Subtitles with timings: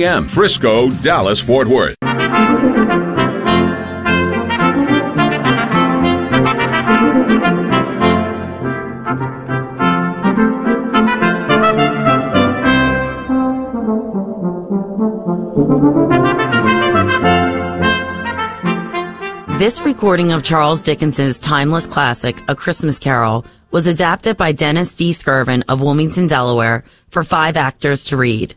[0.00, 0.26] p.m.
[0.26, 1.94] Frisco, Dallas, Fort Worth.
[19.58, 25.10] This recording of Charles Dickens's timeless classic, A Christmas Carol, was adapted by Dennis D.
[25.10, 28.54] Skirvin of Wilmington, Delaware, for five actors to read.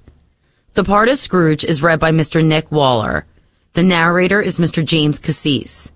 [0.76, 2.44] The part of Scrooge is read by Mr.
[2.44, 3.28] Nick Waller.
[3.74, 4.84] The narrator is Mr.
[4.84, 5.92] James Cassis.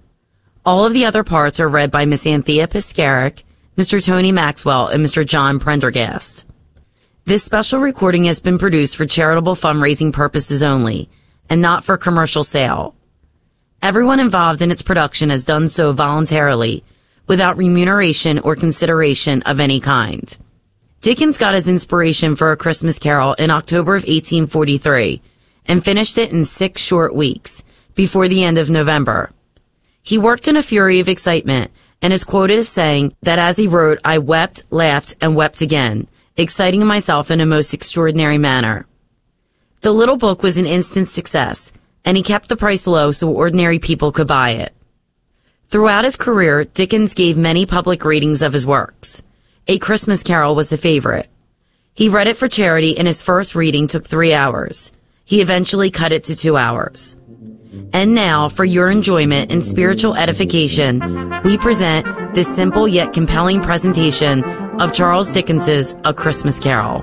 [0.63, 3.41] All of the other parts are read by Miss Anthea Piscaric,
[3.75, 4.05] Mr.
[4.05, 5.25] Tony Maxwell, and Mr.
[5.25, 6.45] John Prendergast.
[7.25, 11.09] This special recording has been produced for charitable fundraising purposes only,
[11.49, 12.93] and not for commercial sale.
[13.81, 16.83] Everyone involved in its production has done so voluntarily,
[17.25, 20.37] without remuneration or consideration of any kind.
[21.07, 25.21] Dickens got his inspiration for A Christmas Carol in October of 1843
[25.65, 27.63] and finished it in six short weeks
[27.95, 29.31] before the end of November.
[30.03, 33.67] He worked in a fury of excitement and is quoted as saying that as he
[33.67, 38.85] wrote, I wept, laughed, and wept again, exciting myself in a most extraordinary manner.
[39.83, 41.71] The little book was an instant success,
[42.03, 44.73] and he kept the price low so ordinary people could buy it.
[45.69, 49.23] Throughout his career, Dickens gave many public readings of his works.
[49.69, 51.29] A Christmas Carol was a favorite.
[51.93, 54.93] He read it for charity and his first reading took three hours.
[55.25, 57.17] He eventually cut it to two hours.
[57.91, 61.01] And now, for your enjoyment and spiritual edification,
[61.43, 64.41] we present this simple yet compelling presentation
[64.79, 67.01] of Charles Dickens's A Christmas Carol.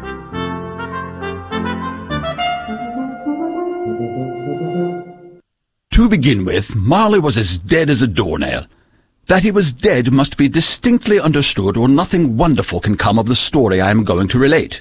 [5.90, 8.64] To begin with, Marley was as dead as a doornail.
[9.26, 13.34] That he was dead must be distinctly understood, or nothing wonderful can come of the
[13.34, 14.80] story I am going to relate.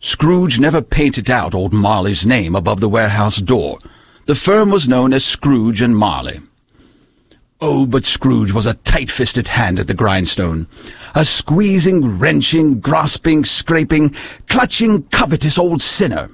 [0.00, 3.78] Scrooge never painted out old Marley's name above the warehouse door.
[4.26, 6.40] The firm was known as Scrooge and Marley.
[7.60, 10.68] Oh, but Scrooge was a tight-fisted hand at the grindstone.
[11.14, 14.14] A squeezing, wrenching, grasping, scraping,
[14.48, 16.30] clutching, covetous old sinner.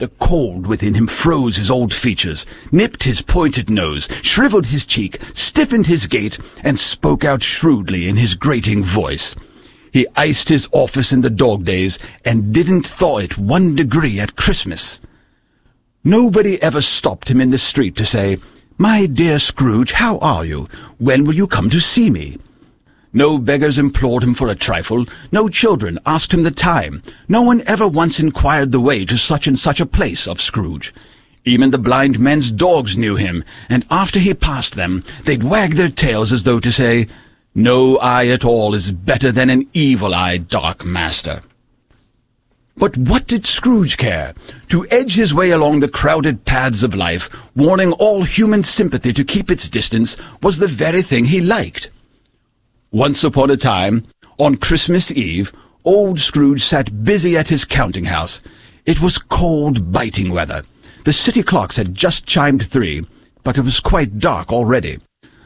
[0.00, 5.18] The cold within him froze his old features, nipped his pointed nose, shriveled his cheek,
[5.34, 9.36] stiffened his gait, and spoke out shrewdly in his grating voice.
[9.92, 14.36] He iced his office in the dog days, and didn't thaw it one degree at
[14.36, 15.02] Christmas.
[16.02, 18.38] Nobody ever stopped him in the street to say,
[18.78, 20.66] My dear Scrooge, how are you?
[20.96, 22.38] When will you come to see me?
[23.12, 27.62] No beggars implored him for a trifle, no children asked him the time, no one
[27.66, 30.94] ever once inquired the way to such and such a place of Scrooge.
[31.44, 35.88] Even the blind men's dogs knew him, and after he passed them, they'd wag their
[35.88, 37.08] tails as though to say,
[37.52, 41.42] No eye at all is better than an evil-eyed dark master.
[42.76, 44.34] But what did Scrooge care?
[44.68, 49.24] To edge his way along the crowded paths of life, warning all human sympathy to
[49.24, 51.90] keep its distance, was the very thing he liked.
[52.92, 54.04] Once upon a time,
[54.36, 55.52] on Christmas Eve,
[55.84, 58.42] old Scrooge sat busy at his counting-house.
[58.84, 60.64] It was cold, biting weather.
[61.04, 63.06] The city clocks had just chimed three,
[63.44, 64.98] but it was quite dark already.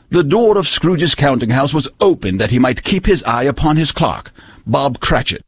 [0.08, 3.92] The door of Scrooge's counting-house was open that he might keep his eye upon his
[3.92, 4.30] clerk,
[4.66, 5.44] Bob Cratchit,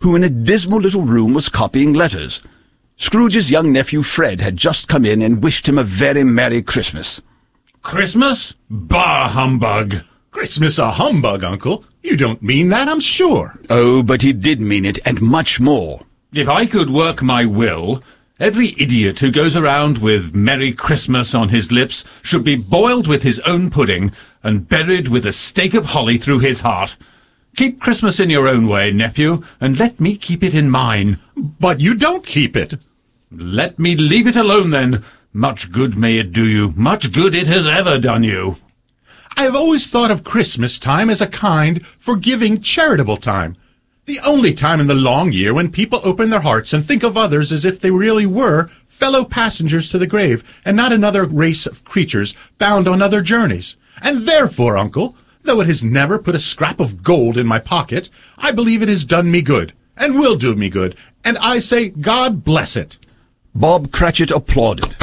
[0.00, 2.42] who in a dismal little room was copying letters.
[2.96, 7.22] Scrooge's young nephew Fred had just come in and wished him a very Merry Christmas.
[7.80, 8.54] Christmas?
[8.68, 10.02] Bah humbug!
[10.30, 11.84] Christmas a humbug, Uncle.
[12.02, 13.58] You don't mean that, I'm sure.
[13.70, 16.02] Oh, but he did mean it, and much more.
[16.32, 18.02] If I could work my will,
[18.38, 23.22] every idiot who goes around with Merry Christmas on his lips should be boiled with
[23.22, 24.12] his own pudding
[24.42, 26.96] and buried with a stake of holly through his heart.
[27.56, 31.18] Keep Christmas in your own way, nephew, and let me keep it in mine.
[31.36, 32.74] But you don't keep it.
[33.30, 35.04] Let me leave it alone, then.
[35.32, 36.72] Much good may it do you.
[36.76, 38.58] Much good it has ever done you.
[39.38, 43.56] I have always thought of Christmas time as a kind, forgiving, charitable time.
[44.06, 47.16] The only time in the long year when people open their hearts and think of
[47.16, 51.66] others as if they really were fellow passengers to the grave and not another race
[51.66, 53.76] of creatures bound on other journeys.
[54.02, 58.10] And therefore, Uncle, though it has never put a scrap of gold in my pocket,
[58.38, 61.90] I believe it has done me good, and will do me good, and I say
[61.90, 62.98] God bless it.
[63.54, 64.96] Bob Cratchit applauded.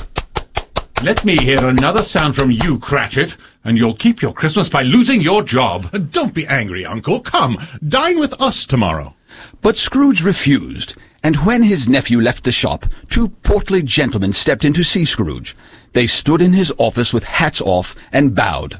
[1.03, 5.19] Let me hear another sound from you, Cratchit, and you'll keep your Christmas by losing
[5.19, 5.89] your job.
[5.91, 7.19] Uh, Don't be angry, Uncle.
[7.19, 9.15] Come, dine with us tomorrow.
[9.61, 14.71] But Scrooge refused, and when his nephew left the shop, two portly gentlemen stepped in
[14.73, 15.57] to see Scrooge.
[15.93, 18.79] They stood in his office with hats off and bowed.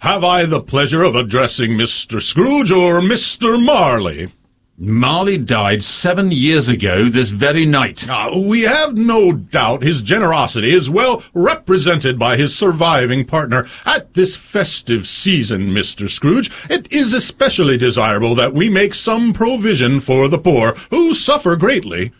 [0.00, 2.20] Have I the pleasure of addressing Mr.
[2.20, 3.60] Scrooge or Mr.
[3.62, 4.32] Marley?
[4.80, 8.06] Marley died seven years ago this very night.
[8.08, 13.66] Ah, we have no doubt his generosity is well represented by his surviving partner.
[13.84, 16.08] At this festive season, Mr.
[16.08, 21.56] Scrooge, it is especially desirable that we make some provision for the poor, who suffer
[21.56, 22.12] greatly.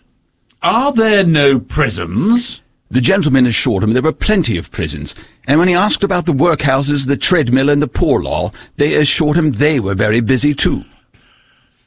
[0.60, 2.62] Are there no prisons?
[2.90, 5.14] The gentleman assured him there were plenty of prisons,
[5.46, 9.36] and when he asked about the workhouses, the treadmill, and the poor law, they assured
[9.36, 10.84] him they were very busy too.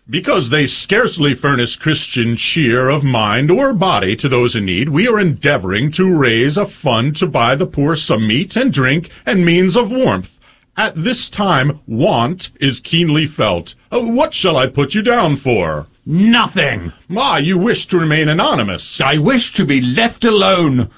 [0.09, 5.07] Because they scarcely furnish Christian cheer of mind or body to those in need, we
[5.07, 9.45] are endeavoring to raise a fund to buy the poor some meat and drink and
[9.45, 10.39] means of warmth.
[10.75, 13.75] At this time, want is keenly felt.
[13.92, 15.88] Uh, what shall I put you down for?
[16.06, 16.94] Nothing.
[17.15, 19.00] Ah, you wish to remain anonymous.
[19.00, 20.89] I wish to be left alone.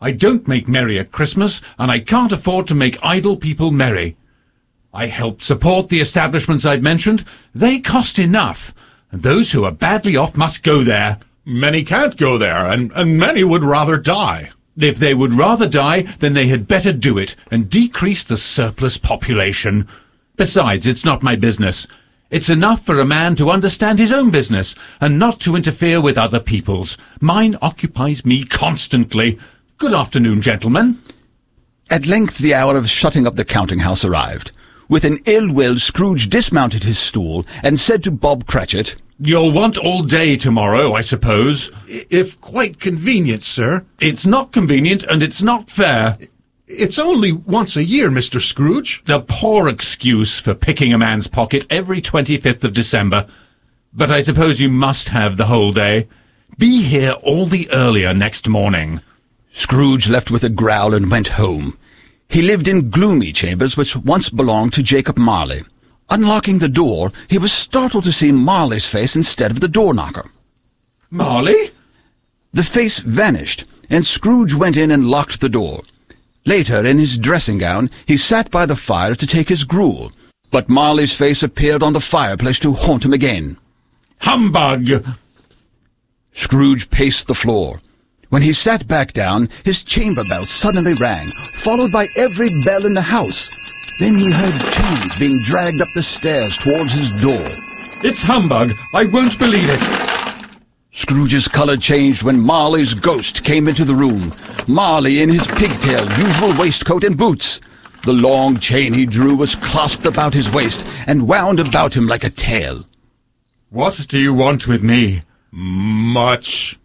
[0.00, 4.16] I don't make merry at Christmas, and I can't afford to make idle people merry.
[4.92, 7.24] I help support the establishments I've mentioned.
[7.54, 8.74] They cost enough,
[9.12, 11.18] and those who are badly off must go there.
[11.44, 14.50] Many can't go there, and, and many would rather die.
[14.76, 18.98] If they would rather die, then they had better do it and decrease the surplus
[18.98, 19.86] population.
[20.36, 21.86] Besides, it's not my business.
[22.30, 26.16] It's enough for a man to understand his own business and not to interfere with
[26.16, 26.96] other people's.
[27.20, 29.38] Mine occupies me constantly.
[29.78, 31.00] Good afternoon, gentlemen.
[31.90, 34.52] At length the hour of shutting up the counting house arrived.
[34.90, 39.78] With an ill will, Scrooge dismounted his stool and said to Bob Cratchit, You'll want
[39.78, 41.70] all day tomorrow, I suppose.
[41.86, 43.86] If quite convenient, sir.
[44.00, 46.16] It's not convenient and it's not fair.
[46.66, 48.40] It's only once a year, Mr.
[48.42, 49.04] Scrooge.
[49.06, 53.28] A poor excuse for picking a man's pocket every 25th of December.
[53.92, 56.08] But I suppose you must have the whole day.
[56.58, 59.02] Be here all the earlier next morning.
[59.52, 61.78] Scrooge left with a growl and went home.
[62.30, 65.62] He lived in gloomy chambers which once belonged to Jacob Marley.
[66.08, 70.30] Unlocking the door, he was startled to see Marley's face instead of the door knocker.
[71.10, 71.72] Marley?
[72.52, 75.82] The face vanished, and Scrooge went in and locked the door.
[76.46, 80.12] Later, in his dressing gown, he sat by the fire to take his gruel,
[80.50, 83.56] but Marley's face appeared on the fireplace to haunt him again.
[84.20, 85.04] Humbug!
[86.32, 87.80] Scrooge paced the floor.
[88.30, 91.26] When he sat back down, his chamber bell suddenly rang,
[91.64, 93.50] followed by every bell in the house.
[93.98, 97.46] Then he heard chains being dragged up the stairs towards his door.
[98.02, 98.72] It's humbug.
[98.94, 100.56] I won't believe it.
[100.92, 104.32] Scrooge's colour changed when Marley's ghost came into the room.
[104.68, 107.60] Marley in his pigtail, usual waistcoat and boots.
[108.04, 112.24] The long chain he drew was clasped about his waist and wound about him like
[112.24, 112.86] a tail.
[113.70, 115.22] What do you want with me?
[115.50, 116.79] Much.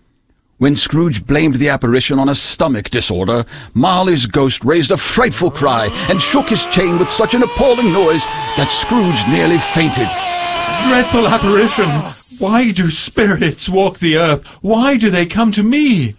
[0.65, 3.45] When Scrooge blamed the apparition on a stomach disorder,
[3.75, 8.25] Marley's ghost raised a frightful cry and shook his chain with such an appalling noise
[8.57, 10.09] that Scrooge nearly fainted.
[10.89, 11.87] Dreadful apparition!
[12.39, 14.47] Why do spirits walk the earth?
[14.63, 16.15] Why do they come to me?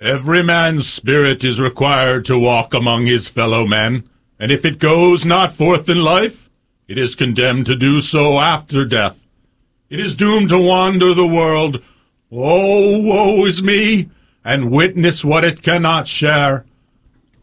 [0.00, 4.08] Every man's spirit is required to walk among his fellow men,
[4.38, 6.48] and if it goes not forth in life,
[6.88, 9.20] it is condemned to do so after death.
[9.90, 11.82] It is doomed to wander the world.
[12.36, 14.10] Oh, woe is me,
[14.44, 16.64] and witness what it cannot share,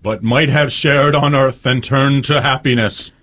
[0.01, 3.13] but might have shared on earth and turned to happiness.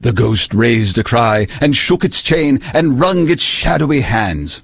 [0.00, 4.62] The ghost raised a cry and shook its chain and wrung its shadowy hands.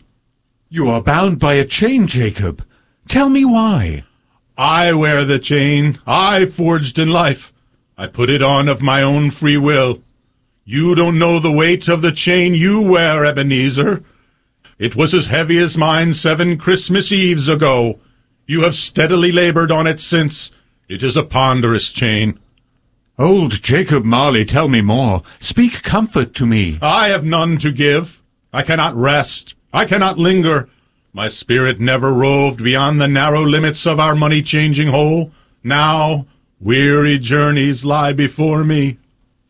[0.68, 2.64] You are bound by a chain, Jacob.
[3.06, 4.02] Tell me why.
[4.56, 7.52] I wear the chain I forged in life.
[7.96, 10.02] I put it on of my own free will.
[10.64, 14.02] You don't know the weight of the chain you wear, Ebenezer.
[14.78, 17.98] It was as heavy as mine seven Christmas Eves ago.
[18.46, 20.52] You have steadily labored on it since.
[20.88, 22.38] It is a ponderous chain.
[23.18, 25.22] Old Jacob Marley, tell me more.
[25.40, 26.78] Speak comfort to me.
[26.80, 28.22] I have none to give.
[28.52, 29.56] I cannot rest.
[29.72, 30.68] I cannot linger.
[31.12, 35.32] My spirit never roved beyond the narrow limits of our money-changing hole.
[35.64, 36.26] Now,
[36.60, 38.98] weary journeys lie before me.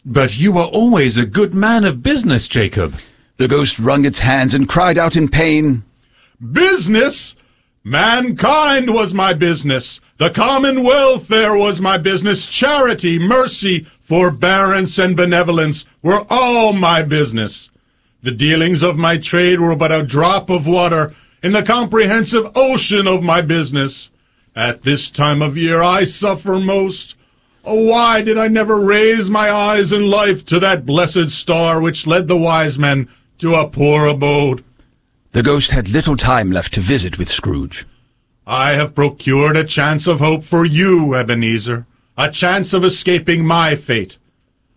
[0.07, 2.95] But you were always a good man of business, Jacob.
[3.39, 5.85] The ghost wrung its hands and cried out in pain.
[6.41, 7.37] Business?
[7.85, 10.01] Mankind was my business.
[10.19, 12.49] The common welfare was my business.
[12.49, 17.71] Charity, mercy, forbearance, and benevolence were all my business.
[18.23, 23.07] The dealings of my trade were but a drop of water in the comprehensive ocean
[23.07, 24.11] of my business.
[24.57, 27.17] At this time of year I suffer most.
[27.65, 32.05] Oh, why did I never raise my eyes in life to that blessed star which
[32.05, 34.65] led the wise men to a poor abode?
[35.33, 37.87] The ghost had little time left to visit with Scrooge.
[38.47, 43.77] I have procured a chance of hope for you, Ebenezer, a chance of escaping my
[43.77, 44.19] fate.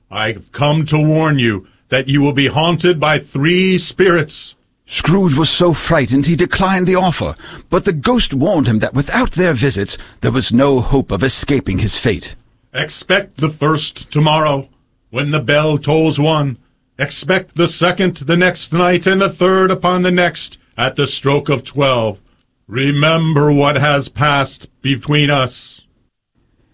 [0.09, 4.55] I have come to warn you that you will be haunted by three spirits.
[4.85, 7.33] Scrooge was so frightened he declined the offer,
[7.69, 11.79] but the ghost warned him that without their visits there was no hope of escaping
[11.79, 12.35] his fate.
[12.73, 14.67] Expect the first tomorrow,
[15.09, 16.57] when the bell tolls one.
[16.99, 21.49] Expect the second the next night, and the third upon the next, at the stroke
[21.49, 22.19] of twelve.
[22.67, 25.81] Remember what has passed between us.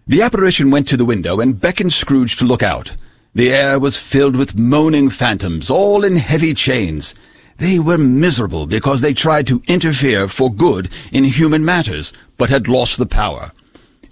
[0.05, 2.95] The apparition went to the window and beckoned Scrooge to look out.
[3.33, 7.13] The air was filled with moaning phantoms, all in heavy chains.
[7.57, 12.67] They were miserable because they tried to interfere for good in human matters, but had
[12.67, 13.51] lost the power.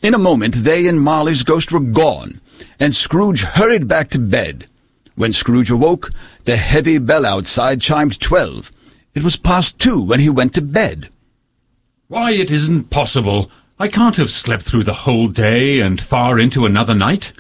[0.02, 2.42] In a moment they and Marley's ghost were gone,
[2.80, 4.68] and Scrooge hurried back to bed.
[5.16, 6.12] When Scrooge awoke,
[6.44, 8.70] the heavy bell outside chimed twelve.
[9.14, 11.08] It was past two when he went to bed.
[12.10, 13.50] Why, it isn't possible.
[13.80, 17.32] I can't have slept through the whole day and far into another night.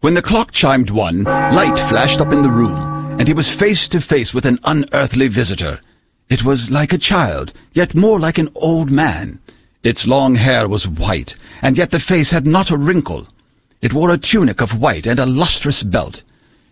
[0.00, 2.76] When the clock chimed one, light flashed up in the room,
[3.18, 5.80] and he was face to face with an unearthly visitor.
[6.28, 9.40] It was like a child, yet more like an old man.
[9.82, 13.28] Its long hair was white, and yet the face had not a wrinkle.
[13.80, 16.22] It wore a tunic of white and a lustrous belt.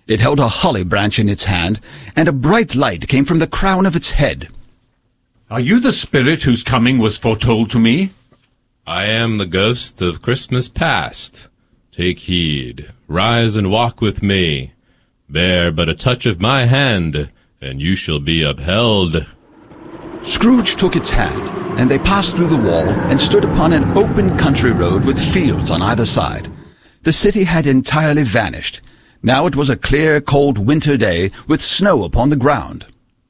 [0.07, 1.81] It held a holly branch in its hand,
[2.15, 4.49] and a bright light came from the crown of its head.
[5.51, 8.11] Are you the spirit whose coming was foretold to me?
[8.87, 11.49] I am the ghost of Christmas past.
[11.91, 14.73] Take heed, rise and walk with me.
[15.29, 17.31] Bear but a touch of my hand,
[17.63, 19.27] and you shall be upheld.
[20.23, 24.37] Scrooge took its hand, and they passed through the wall and stood upon an open
[24.37, 26.51] country road with fields on either side.
[27.05, 28.83] The city had entirely vanished.
[29.25, 32.85] Now it was a clear, cold winter day with snow upon the ground.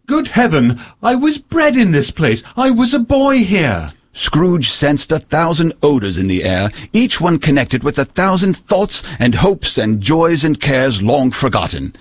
[0.09, 0.81] Good heaven!
[1.01, 2.43] I was bred in this place.
[2.57, 3.93] I was a boy here.
[4.13, 9.05] Scrooge sensed a thousand odors in the air, each one connected with a thousand thoughts
[9.21, 11.95] and hopes and joys and cares long forgotten.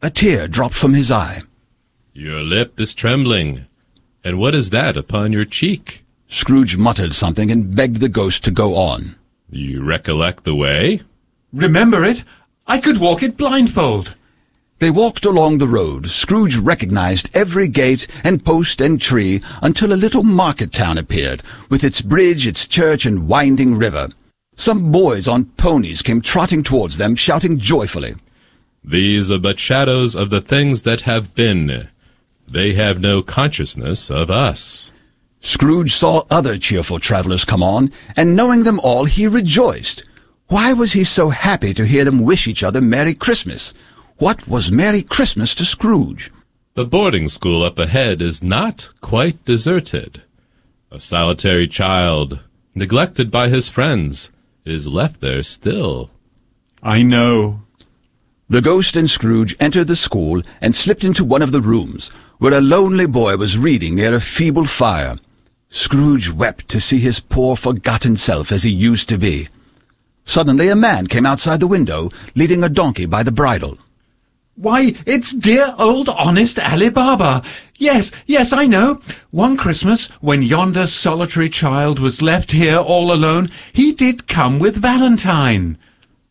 [0.00, 1.42] A tear dropped from his eye.
[2.12, 3.66] Your lip is trembling.
[4.22, 6.04] And what is that upon your cheek?
[6.28, 9.16] Scrooge muttered something and begged the ghost to go on.
[9.50, 11.00] You recollect the way?
[11.52, 12.22] Remember it?
[12.70, 14.14] I could walk it blindfold.
[14.78, 16.08] They walked along the road.
[16.08, 21.82] Scrooge recognized every gate and post and tree until a little market town appeared, with
[21.82, 24.10] its bridge, its church, and winding river.
[24.54, 28.14] Some boys on ponies came trotting towards them, shouting joyfully.
[28.84, 31.88] These are but shadows of the things that have been.
[32.46, 34.92] They have no consciousness of us.
[35.40, 40.04] Scrooge saw other cheerful travelers come on, and knowing them all, he rejoiced.
[40.50, 43.72] Why was he so happy to hear them wish each other Merry Christmas?
[44.16, 46.32] What was Merry Christmas to Scrooge?
[46.74, 50.24] The boarding school up ahead is not quite deserted.
[50.90, 52.40] A solitary child,
[52.74, 54.32] neglected by his friends,
[54.64, 56.10] is left there still.
[56.82, 57.60] I know.
[58.48, 62.54] The ghost and Scrooge entered the school and slipped into one of the rooms, where
[62.54, 65.14] a lonely boy was reading near a feeble fire.
[65.68, 69.46] Scrooge wept to see his poor forgotten self as he used to be.
[70.24, 73.78] Suddenly a man came outside the window, leading a donkey by the bridle.
[74.54, 77.42] Why, it's dear old honest Ali Baba.
[77.78, 79.00] Yes, yes, I know.
[79.30, 84.76] One Christmas, when yonder solitary child was left here all alone, he did come with
[84.76, 85.78] Valentine.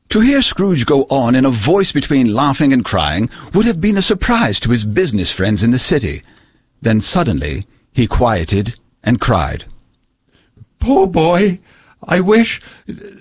[0.10, 3.98] To hear Scrooge go on in a voice between laughing and crying would have been
[3.98, 6.22] a surprise to his business friends in the city.
[6.82, 9.66] Then suddenly he quieted and cried.
[10.80, 11.60] Poor boy.
[12.04, 12.62] I wish...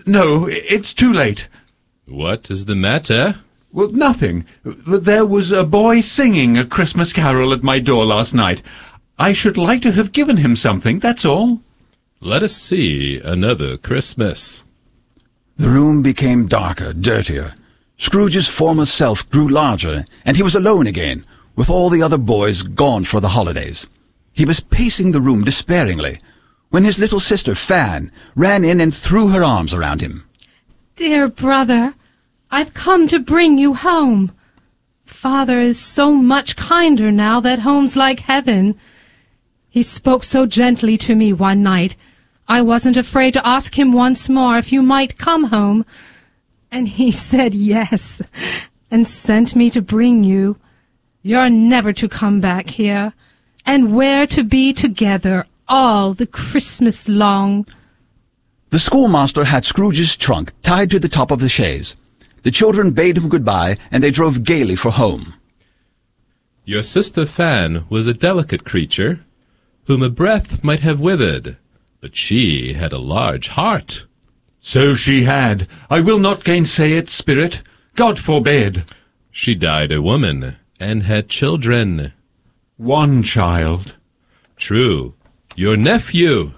[0.07, 1.49] No, it's too late.
[2.07, 3.37] What is the matter?
[3.73, 4.47] Well, nothing.
[4.65, 8.63] There was a boy singing a Christmas carol at my door last night.
[9.19, 11.61] I should like to have given him something, that's all.
[12.21, 14.65] Let us see another Christmas.
[15.57, 17.55] The room became darker, dirtier.
[17.97, 22.63] Scrooge's former self grew larger, and he was alone again, with all the other boys
[22.63, 23.87] gone for the holidays.
[24.33, 26.21] He was pacing the room despairingly,
[26.71, 30.29] when his little sister, Fan, ran in and threw her arms around him.
[30.97, 31.95] Dear brother,
[32.51, 34.33] I've come to bring you home.
[35.07, 38.79] Father is so much kinder now that home's like heaven.
[39.71, 41.97] He spoke so gently to me one night.
[42.47, 45.85] I wasn't afraid to ask him once more if you might come home.
[46.71, 48.23] And he said yes,
[48.91, 50.57] and sent me to bring you.
[51.23, 53.13] You're never to come back here,
[53.67, 57.67] and we're to be together all the Christmas long.
[58.71, 61.97] The schoolmaster had Scrooge's trunk tied to the top of the chaise.
[62.43, 65.35] The children bade him goodbye, and they drove gaily for home.
[66.65, 69.21] Your sister Fan was a delicate creature,
[69.87, 71.57] whom a breath might have withered,
[72.01, 74.05] but she had a large heart.
[74.61, 75.67] So she had.
[75.89, 77.63] I will not gainsay it, spirit.
[77.95, 78.85] God forbid.
[79.31, 82.13] She died a woman, and had children.
[82.77, 83.97] One child.
[84.57, 85.15] True.
[85.59, 86.53] Your nephew.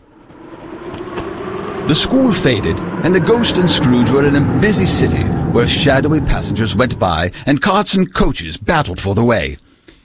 [1.89, 5.23] The school faded, and the ghost and Scrooge were in a busy city
[5.55, 9.57] where shadowy passengers went by and carts and coaches battled for the way.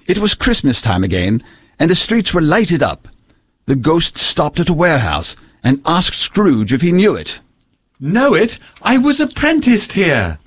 [0.07, 1.43] It was Christmas time again,
[1.77, 3.09] and the streets were lighted up.
[3.65, 7.41] The ghost stopped at a warehouse and asked Scrooge if he knew it.
[7.99, 8.59] Know it?
[8.81, 10.39] I was apprenticed here.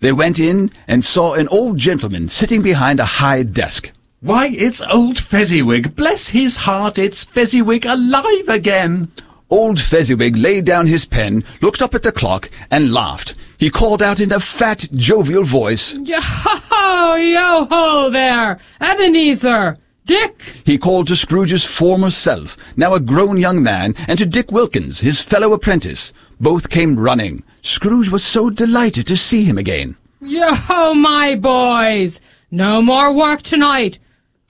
[0.00, 3.92] They went in and saw an old gentleman sitting behind a high desk.
[4.22, 5.96] Why, it's old Fezziwig.
[5.96, 9.10] Bless his heart, it's Fezziwig alive again.
[9.50, 13.34] Old Fezziwig laid down his pen, looked up at the clock, and laughed.
[13.58, 15.94] He called out in a fat, jovial voice.
[15.94, 18.60] Yo-ho, yo-ho there!
[18.80, 19.78] Ebenezer!
[20.06, 20.56] Dick!
[20.64, 25.00] He called to Scrooge's former self, now a grown young man, and to Dick Wilkins,
[25.00, 26.12] his fellow apprentice.
[26.40, 27.42] Both came running.
[27.60, 29.96] Scrooge was so delighted to see him again.
[30.20, 32.20] Yo-ho, my boys!
[32.52, 33.98] No more work tonight.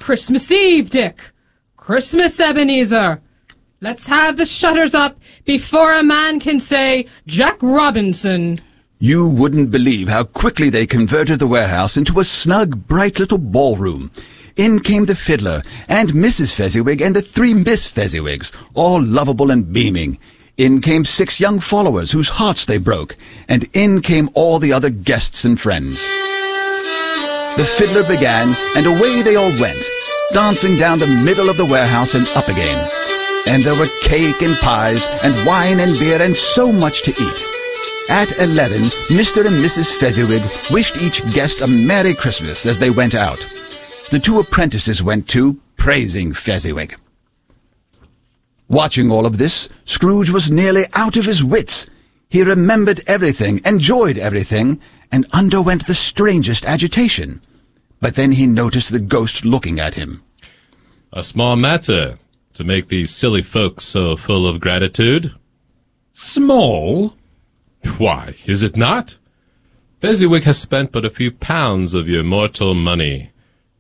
[0.03, 1.31] Christmas Eve, Dick.
[1.77, 3.21] Christmas, Ebenezer.
[3.81, 8.59] Let's have the shutters up before a man can say Jack Robinson.
[8.99, 14.11] You wouldn't believe how quickly they converted the warehouse into a snug, bright little ballroom.
[14.57, 16.53] In came the fiddler, and Mrs.
[16.53, 20.19] Fezziwig, and the three Miss Fezziwigs, all lovable and beaming.
[20.57, 23.17] In came six young followers whose hearts they broke,
[23.47, 26.05] and in came all the other guests and friends.
[27.57, 29.85] The fiddler began, and away they all went,
[30.33, 32.91] dancing down the middle of the warehouse and up again.
[33.47, 37.47] And there were cake and pies, and wine and beer, and so much to eat.
[38.09, 39.45] At eleven, Mr.
[39.47, 39.93] and Mrs.
[39.95, 43.47] Fezziwig wished each guest a Merry Christmas as they went out.
[44.11, 46.97] The two apprentices went too, praising Fezziwig.
[48.69, 51.87] Watching all of this, Scrooge was nearly out of his wits.
[52.31, 54.81] He remembered everything, enjoyed everything,
[55.13, 57.43] and underwent the strangest agitation.
[58.01, 60.23] But then he noticed the ghost looking at him.
[61.13, 62.17] A small matter
[62.55, 65.35] to make these silly folks so full of gratitude.
[66.13, 67.15] Small?
[67.99, 69.19] Why, is it not?
[70.01, 73.31] Fezziwig has spent but a few pounds of your mortal money.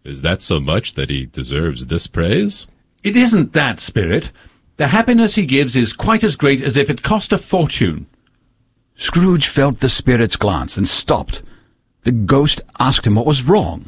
[0.04, 2.66] Is that so much that he deserves this praise?
[3.02, 4.30] It isn't that, Spirit.
[4.76, 8.06] The happiness he gives is quite as great as if it cost a fortune.
[8.96, 11.42] Scrooge felt the spirit's glance and stopped.
[12.04, 13.86] The ghost asked him what was wrong.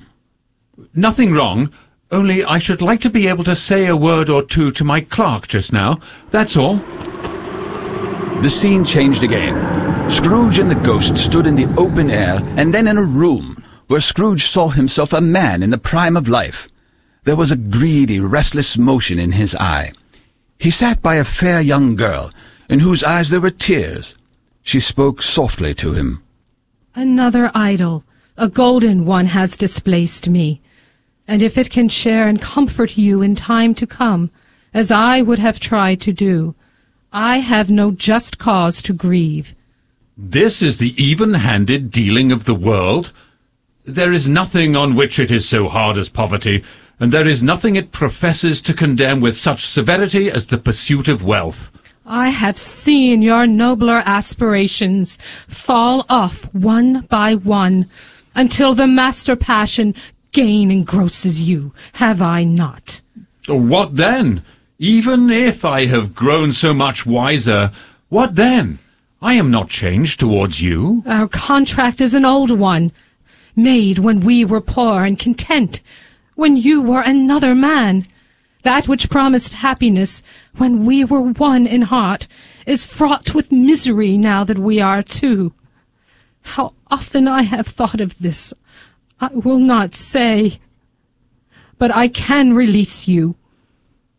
[0.95, 1.71] Nothing wrong,
[2.11, 5.01] only I should like to be able to say a word or two to my
[5.01, 5.99] clerk just now.
[6.31, 6.77] That's all.
[8.43, 10.11] The scene changed again.
[10.11, 14.01] Scrooge and the ghost stood in the open air and then in a room where
[14.01, 16.69] Scrooge saw himself a man in the prime of life.
[17.25, 19.93] There was a greedy, restless motion in his eye.
[20.59, 22.31] He sat by a fair young girl,
[22.69, 24.15] in whose eyes there were tears.
[24.65, 26.23] She spoke softly to him.
[26.95, 28.03] Another idol,
[28.37, 30.63] a golden one, has displaced me.
[31.29, 34.31] And if it can share and comfort you in time to come,
[34.73, 36.55] as I would have tried to do,
[37.13, 39.55] I have no just cause to grieve.
[40.17, 43.13] This is the even-handed dealing of the world.
[43.85, 46.65] There is nothing on which it is so hard as poverty,
[46.99, 51.23] and there is nothing it professes to condemn with such severity as the pursuit of
[51.23, 51.71] wealth.
[52.07, 55.17] I have seen your nobler aspirations
[55.49, 57.89] fall off one by one,
[58.35, 59.95] until the master passion
[60.33, 63.01] gain engrosses you, have I not?
[63.47, 64.43] What then?
[64.79, 67.71] Even if I have grown so much wiser,
[68.11, 68.81] what then?
[69.23, 71.03] I am not changed towards you.
[71.07, 72.93] Our contract is an old one,
[73.57, 75.81] made when we were poor and content,
[76.35, 78.07] when you were another man.
[78.65, 80.23] That which promised happiness
[80.57, 82.27] when we were one in heart
[82.67, 85.53] is fraught with misery now that we are two.
[86.43, 88.53] How often I have thought of this,
[89.21, 90.59] I will not say.
[91.79, 93.37] But I can release you,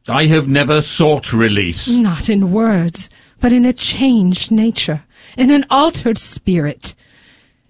[0.08, 1.88] I have never sought release.
[1.90, 5.04] not in words, but in a changed nature,
[5.36, 6.94] in an altered spirit,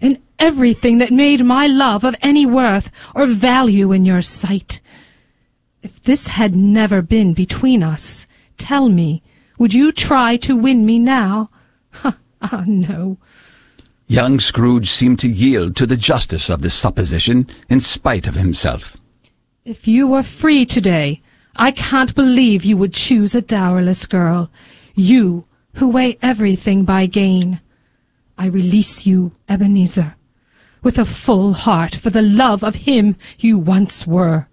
[0.00, 4.82] in everything that made my love of any worth or value in your sight.
[5.86, 8.26] If this had never been between us,
[8.58, 9.22] tell me,
[9.56, 11.48] would you try to win me now?
[12.04, 13.18] ah, no.
[14.08, 18.96] Young Scrooge seemed to yield to the justice of this supposition in spite of himself.
[19.64, 21.22] If you were free today,
[21.54, 24.50] I can't believe you would choose a dowerless girl.
[24.96, 27.60] You, who weigh everything by gain.
[28.36, 30.16] I release you, Ebenezer,
[30.82, 34.48] with a full heart for the love of him you once were.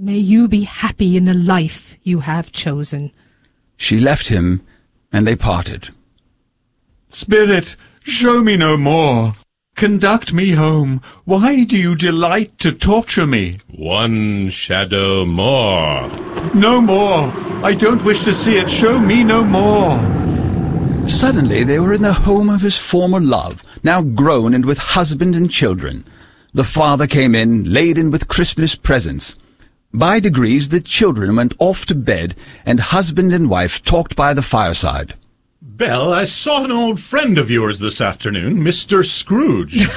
[0.00, 3.10] May you be happy in the life you have chosen.
[3.76, 4.64] She left him,
[5.12, 5.88] and they parted.
[7.08, 9.34] Spirit, show me no more.
[9.74, 11.02] Conduct me home.
[11.24, 13.58] Why do you delight to torture me?
[13.74, 16.08] One shadow more.
[16.54, 17.32] No more.
[17.64, 18.70] I don't wish to see it.
[18.70, 19.98] Show me no more.
[21.08, 25.34] Suddenly they were in the home of his former love, now grown and with husband
[25.34, 26.04] and children.
[26.54, 29.36] The father came in, laden with Christmas presents.
[29.92, 34.42] By degrees the children went off to bed, and husband and wife talked by the
[34.42, 35.14] fireside.
[35.62, 39.02] Belle, I saw an old friend of yours this afternoon, Mr.
[39.02, 39.78] Scrooge.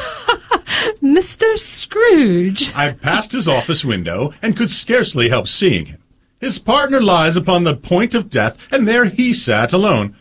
[1.04, 1.58] Mr.
[1.58, 2.74] Scrooge.
[2.74, 6.02] I passed his office window and could scarcely help seeing him.
[6.40, 10.16] His partner lies upon the point of death, and there he sat alone,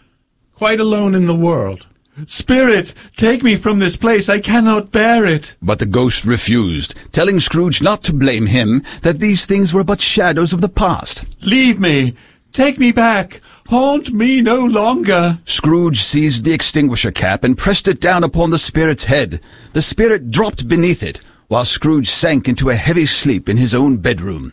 [0.53, 1.87] quite alone in the world.
[2.27, 4.29] Spirit, take me from this place.
[4.29, 5.57] I cannot bear it.
[5.61, 10.01] But the ghost refused, telling Scrooge not to blame him, that these things were but
[10.01, 11.25] shadows of the past.
[11.43, 12.15] Leave me.
[12.53, 13.41] Take me back.
[13.69, 15.39] Haunt me no longer.
[15.45, 19.41] Scrooge seized the extinguisher cap and pressed it down upon the spirit's head.
[19.73, 23.99] The spirit dropped beneath it, while Scrooge sank into a heavy sleep in his own
[23.99, 24.53] bedroom.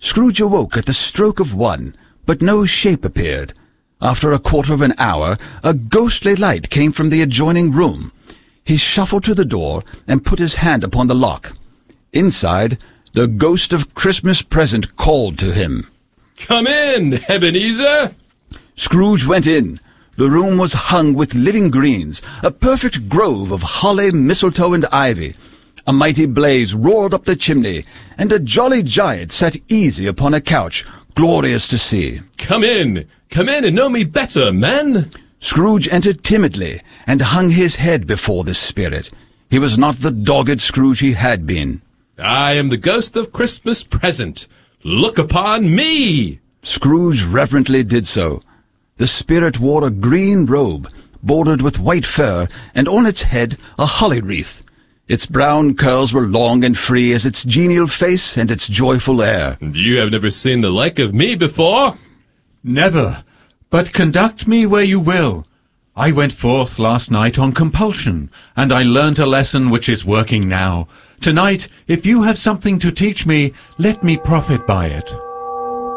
[0.00, 1.94] Scrooge awoke at the stroke of one,
[2.26, 3.54] but no shape appeared.
[4.04, 8.12] After a quarter of an hour, a ghostly light came from the adjoining room.
[8.62, 11.56] He shuffled to the door and put his hand upon the lock.
[12.12, 12.76] Inside,
[13.14, 15.90] the ghost of Christmas present called to him.
[16.36, 18.14] Come in, Ebenezer.
[18.76, 19.80] Scrooge went in.
[20.16, 25.34] The room was hung with living greens, a perfect grove of holly, mistletoe, and ivy.
[25.86, 27.86] A mighty blaze roared up the chimney,
[28.18, 30.84] and a jolly giant sat easy upon a couch,
[31.14, 32.20] glorious to see.
[32.38, 33.08] Come in.
[33.30, 35.10] Come in and know me better, man.
[35.40, 39.10] Scrooge entered timidly, and hung his head before the spirit.
[39.50, 41.82] He was not the dogged Scrooge he had been.
[42.18, 44.46] I am the ghost of Christmas present.
[44.82, 46.38] Look upon me.
[46.62, 48.40] Scrooge reverently did so.
[48.96, 50.88] The spirit wore a green robe,
[51.22, 54.62] bordered with white fur, and on its head a holly wreath.
[55.06, 59.58] Its brown curls were long and free as its genial face and its joyful air.
[59.60, 61.98] You have never seen the like of me before.
[62.62, 63.22] Never.
[63.68, 65.46] But conduct me where you will.
[65.94, 70.48] I went forth last night on compulsion, and I learnt a lesson which is working
[70.48, 70.88] now.
[71.20, 75.08] Tonight, if you have something to teach me, let me profit by it.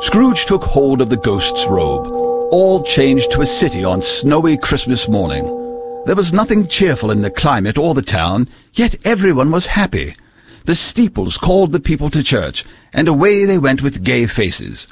[0.04, 2.08] Scrooge took hold of the ghost's robe.
[2.52, 5.67] All changed to a city on snowy Christmas morning.
[6.08, 10.16] There was nothing cheerful in the climate or the town, yet everyone was happy.
[10.64, 14.88] The steeples called the people to church, and away they went with gay faces.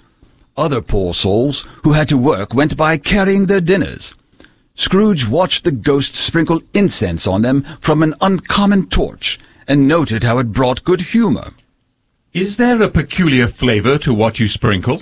[0.58, 4.14] Other poor souls who had to work went by carrying their dinners.
[4.74, 10.38] Scrooge watched the ghost sprinkle incense on them from an uncommon torch, and noted how
[10.40, 11.52] it brought good humor.
[12.34, 15.02] Is there a peculiar flavor to what you sprinkle?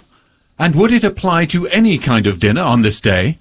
[0.60, 3.40] And would it apply to any kind of dinner on this day?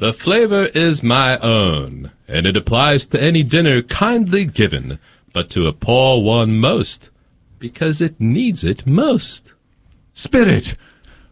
[0.00, 4.98] The flavor is my own, and it applies to any dinner kindly given,
[5.34, 7.10] but to a poor one most,
[7.58, 9.52] because it needs it most.
[10.14, 10.74] Spirit,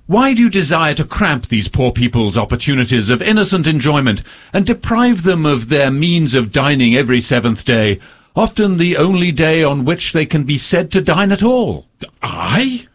[0.04, 5.22] why do you desire to cramp these poor people's opportunities of innocent enjoyment and deprive
[5.22, 7.98] them of their means of dining every seventh day,
[8.36, 11.86] often the only day on which they can be said to dine at all?
[12.20, 12.86] I?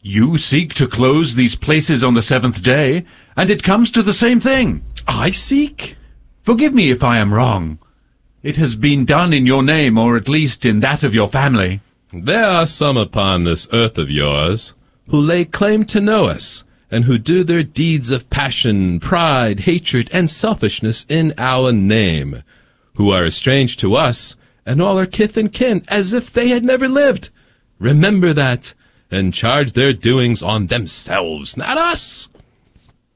[0.00, 3.04] You seek to close these places on the seventh day,
[3.36, 4.84] and it comes to the same thing.
[5.06, 5.96] I seek?
[6.42, 7.78] Forgive me if I am wrong.
[8.42, 11.80] It has been done in your name, or at least in that of your family.
[12.12, 14.72] There are some upon this earth of yours
[15.08, 20.08] who lay claim to know us, and who do their deeds of passion, pride, hatred,
[20.12, 22.42] and selfishness in our name,
[22.94, 24.36] who are estranged to us
[24.68, 27.30] and all our kith and kin as if they had never lived.
[27.78, 28.74] Remember that,
[29.10, 32.28] and charge their doings on themselves, not us.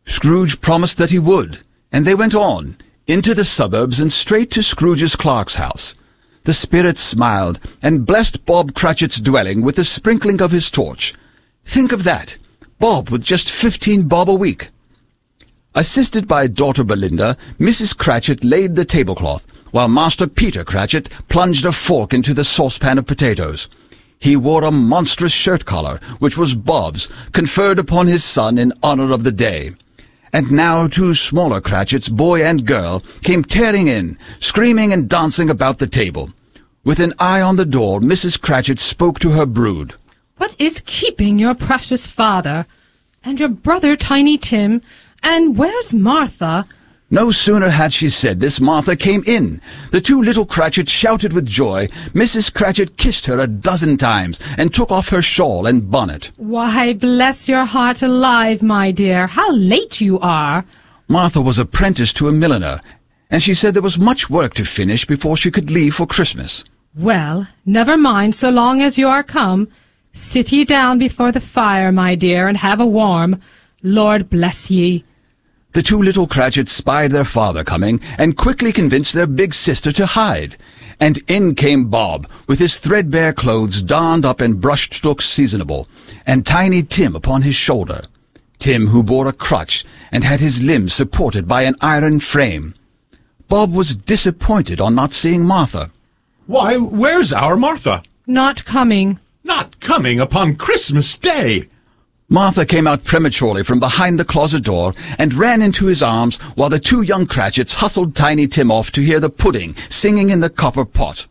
[0.07, 1.61] Scrooge promised that he would,
[1.93, 2.77] and they went on,
[3.07, 5.95] into the suburbs and straight to Scrooge's clerk's house.
[6.45, 11.15] The spirit smiled and blessed Bob Cratchit's dwelling with the sprinkling of his torch.
[11.65, 12.39] Think of that!
[12.79, 14.71] Bob with just fifteen bob a week.
[15.75, 17.97] Assisted by daughter Belinda, Mrs.
[17.97, 23.07] Cratchit laid the tablecloth, while Master Peter Cratchit plunged a fork into the saucepan of
[23.07, 23.69] potatoes.
[24.19, 29.13] He wore a monstrous shirt collar, which was Bob's, conferred upon his son in honor
[29.13, 29.73] of the day.
[30.33, 35.79] And now two smaller Cratchits, boy and girl, came tearing in, screaming and dancing about
[35.79, 36.31] the table.
[36.85, 38.41] With an eye on the door, Mrs.
[38.41, 39.95] Cratchit spoke to her brood.
[40.39, 42.67] What is keeping your precious father?
[43.23, 44.81] And your brother Tiny Tim?
[45.23, 46.67] And where's Martha?
[47.13, 49.61] No sooner had she said this, Martha came in.
[49.91, 51.89] The two little Cratchits shouted with joy.
[52.15, 52.51] Mrs.
[52.53, 56.33] Cratchit kissed her a dozen times, and took off her shawl and bonnet.
[56.39, 60.65] Why, bless your heart alive, my dear, how late you are!
[61.07, 62.81] Martha was apprenticed to a milliner,
[63.29, 66.65] and she said there was much work to finish before she could leave for Christmas.
[66.97, 69.69] Well, never mind so long as you are come.
[70.15, 73.39] Sit ye down before the fire, my dear, and have a warm.
[73.83, 75.05] Lord bless ye.
[75.73, 80.05] The two little Cratchits spied their father coming, and quickly convinced their big sister to
[80.05, 80.59] hide.
[81.01, 85.89] And in came Bob, with his threadbare clothes darned up and brushed to look seasonable,
[86.27, 88.03] and Tiny Tim upon his shoulder.
[88.59, 92.75] Tim, who bore a crutch, and had his limbs supported by an iron frame.
[93.49, 95.91] Bob was disappointed on not seeing Martha.
[96.47, 98.03] Why, where's our Martha?
[98.27, 99.21] Not coming.
[99.43, 101.69] Not coming upon Christmas Day.
[102.33, 106.71] Martha came out prematurely from behind the closet door and ran into his arms while
[106.71, 110.49] the two young Cratchits hustled Tiny Tim off to hear the pudding singing in the
[110.49, 111.27] copper pot.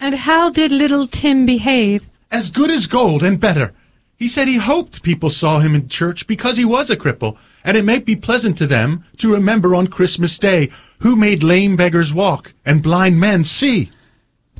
[0.00, 2.08] And how did little Tim behave?
[2.30, 3.74] As good as gold and better.
[4.16, 7.76] He said he hoped people saw him in church because he was a cripple, and
[7.76, 12.14] it might be pleasant to them to remember on Christmas Day who made lame beggars
[12.14, 13.90] walk and blind men see.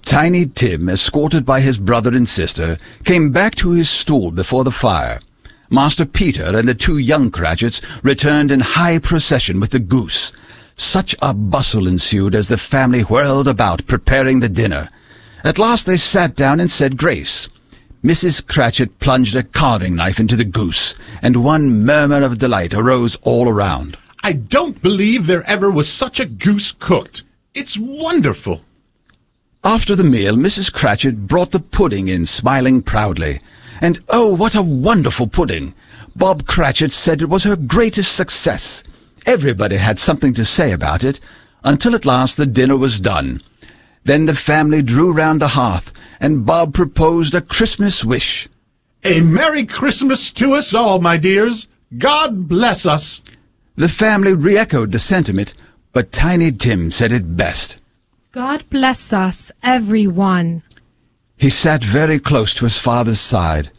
[0.02, 4.70] Tiny Tim, escorted by his brother and sister, came back to his stool before the
[4.70, 5.20] fire.
[5.70, 10.32] Master Peter and the two young Cratchits returned in high procession with the goose.
[10.76, 14.88] Such a bustle ensued as the family whirled about preparing the dinner.
[15.42, 17.48] At last they sat down and said grace.
[18.04, 18.46] Mrs.
[18.46, 23.48] Cratchit plunged a carving knife into the goose, and one murmur of delight arose all
[23.48, 23.96] around.
[24.22, 27.24] I don't believe there ever was such a goose cooked.
[27.54, 28.62] It's wonderful.
[29.64, 30.72] After the meal, Mrs.
[30.72, 33.40] Cratchit brought the pudding in, smiling proudly.
[33.80, 35.74] And oh, what a wonderful pudding!
[36.14, 38.82] Bob Cratchit said it was her greatest success.
[39.26, 41.20] Everybody had something to say about it,
[41.62, 43.42] until at last the dinner was done.
[44.04, 48.48] Then the family drew round the hearth, and Bob proposed a Christmas wish.
[49.04, 51.66] A Merry Christmas to us all, my dears.
[51.98, 53.22] God bless us.
[53.74, 55.54] The family re-echoed the sentiment,
[55.92, 57.78] but Tiny Tim said it best.
[58.32, 60.62] God bless us, every one.
[61.36, 63.70] He sat very close to his father's side.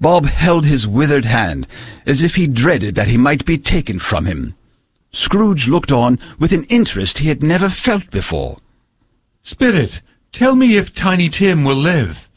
[0.00, 1.66] Bob held his withered hand,
[2.06, 4.54] as if he dreaded that he might be taken from him.
[5.12, 8.58] Scrooge looked on with an interest he had never felt before.
[9.42, 10.02] Spirit,
[10.32, 12.28] tell me if Tiny Tim will live.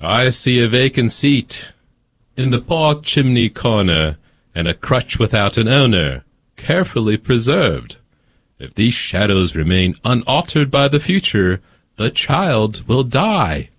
[0.00, 1.72] I see a vacant seat
[2.36, 4.18] in the pot chimney corner,
[4.54, 6.24] and a crutch without an owner,
[6.56, 7.96] carefully preserved.
[8.58, 11.60] If these shadows remain unaltered by the future,
[11.96, 13.70] the child will die.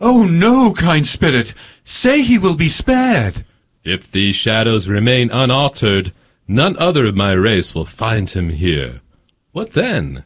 [0.00, 3.44] Oh no, kind spirit, say he will be spared.
[3.84, 6.12] If these shadows remain unaltered,
[6.48, 9.00] none other of my race will find him here.
[9.52, 10.24] What then?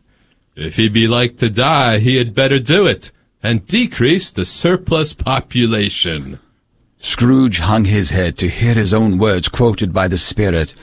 [0.54, 3.10] If he be like to die, he had better do it,
[3.42, 6.38] and decrease the surplus population.
[6.98, 10.74] Scrooge hung his head to hear his own words quoted by the Spirit,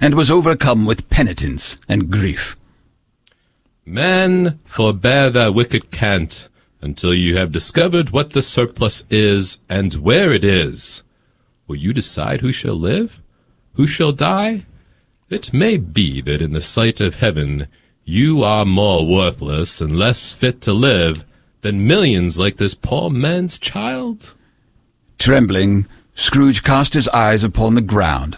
[0.00, 2.56] and was overcome with penitence and grief.
[3.84, 6.48] Man, forbear thy wicked cant,
[6.80, 11.02] until you have discovered what the surplus is, and where it is.
[11.66, 13.20] Will you decide who shall live?
[13.74, 14.66] Who shall die?
[15.30, 17.66] It may be that in the sight of heaven
[18.04, 21.24] you are more worthless and less fit to live
[21.62, 24.34] than millions like this poor man's child.
[25.18, 28.36] Trembling, Scrooge cast his eyes upon the ground,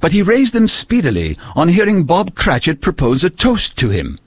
[0.00, 4.18] but he raised them speedily on hearing Bob Cratchit propose a toast to him.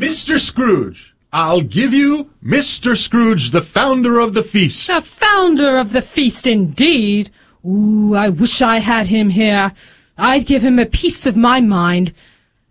[0.00, 0.40] Mr.
[0.40, 2.96] Scrooge, I'll give you Mr.
[2.96, 4.86] Scrooge, the founder of the feast.
[4.86, 7.30] The founder of the feast, indeed.
[7.66, 9.74] Ooh, I wish I had him here.
[10.16, 12.14] I'd give him a piece of my mind,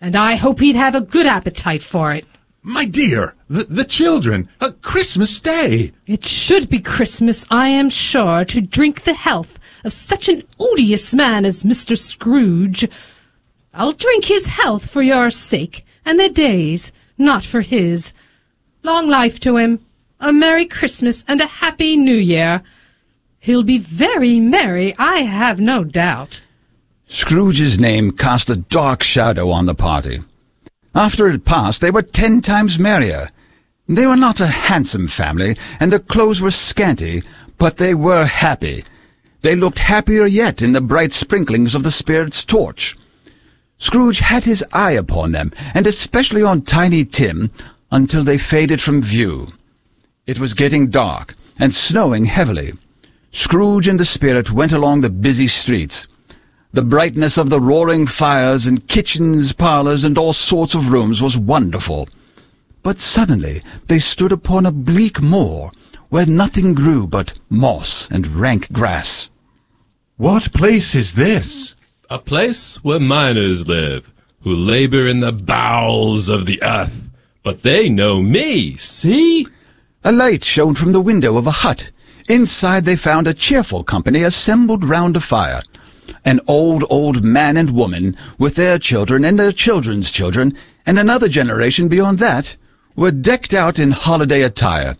[0.01, 2.25] and I hope he'd have a good appetite for it.
[2.63, 5.91] My dear, the, the children, a Christmas Day.
[6.07, 11.13] It should be Christmas, I am sure, to drink the health of such an odious
[11.13, 11.95] man as Mr.
[11.95, 12.89] Scrooge.
[13.71, 18.13] I'll drink his health for your sake, and the day's, not for his.
[18.81, 19.85] Long life to him,
[20.19, 22.63] a Merry Christmas, and a Happy New Year.
[23.39, 26.45] He'll be very merry, I have no doubt.
[27.07, 30.21] Scrooge's name cast a dark shadow on the party.
[30.93, 33.31] After it passed, they were ten times merrier.
[33.87, 37.23] They were not a handsome family, and their clothes were scanty,
[37.57, 38.85] but they were happy.
[39.41, 42.95] They looked happier yet in the bright sprinklings of the Spirit's torch.
[43.79, 47.49] Scrooge had his eye upon them, and especially on Tiny Tim,
[47.91, 49.53] until they faded from view.
[50.27, 52.73] It was getting dark, and snowing heavily.
[53.31, 56.07] Scrooge and the Spirit went along the busy streets.
[56.73, 61.37] The brightness of the roaring fires in kitchens, parlors, and all sorts of rooms was
[61.37, 62.07] wonderful.
[62.83, 65.71] But suddenly they stood upon a bleak moor,
[66.09, 69.29] where nothing grew but moss and rank grass.
[70.17, 71.75] What place is this?
[72.11, 77.07] A place where miners live, who labor in the bowels of the earth.
[77.43, 79.45] But they know me, see?
[80.03, 81.91] A light shone from the window of a hut.
[82.27, 85.61] Inside they found a cheerful company assembled round a fire.
[86.25, 91.27] An old, old man and woman, with their children and their children's children, and another
[91.29, 92.55] generation beyond that,
[92.95, 94.97] were decked out in holiday attire.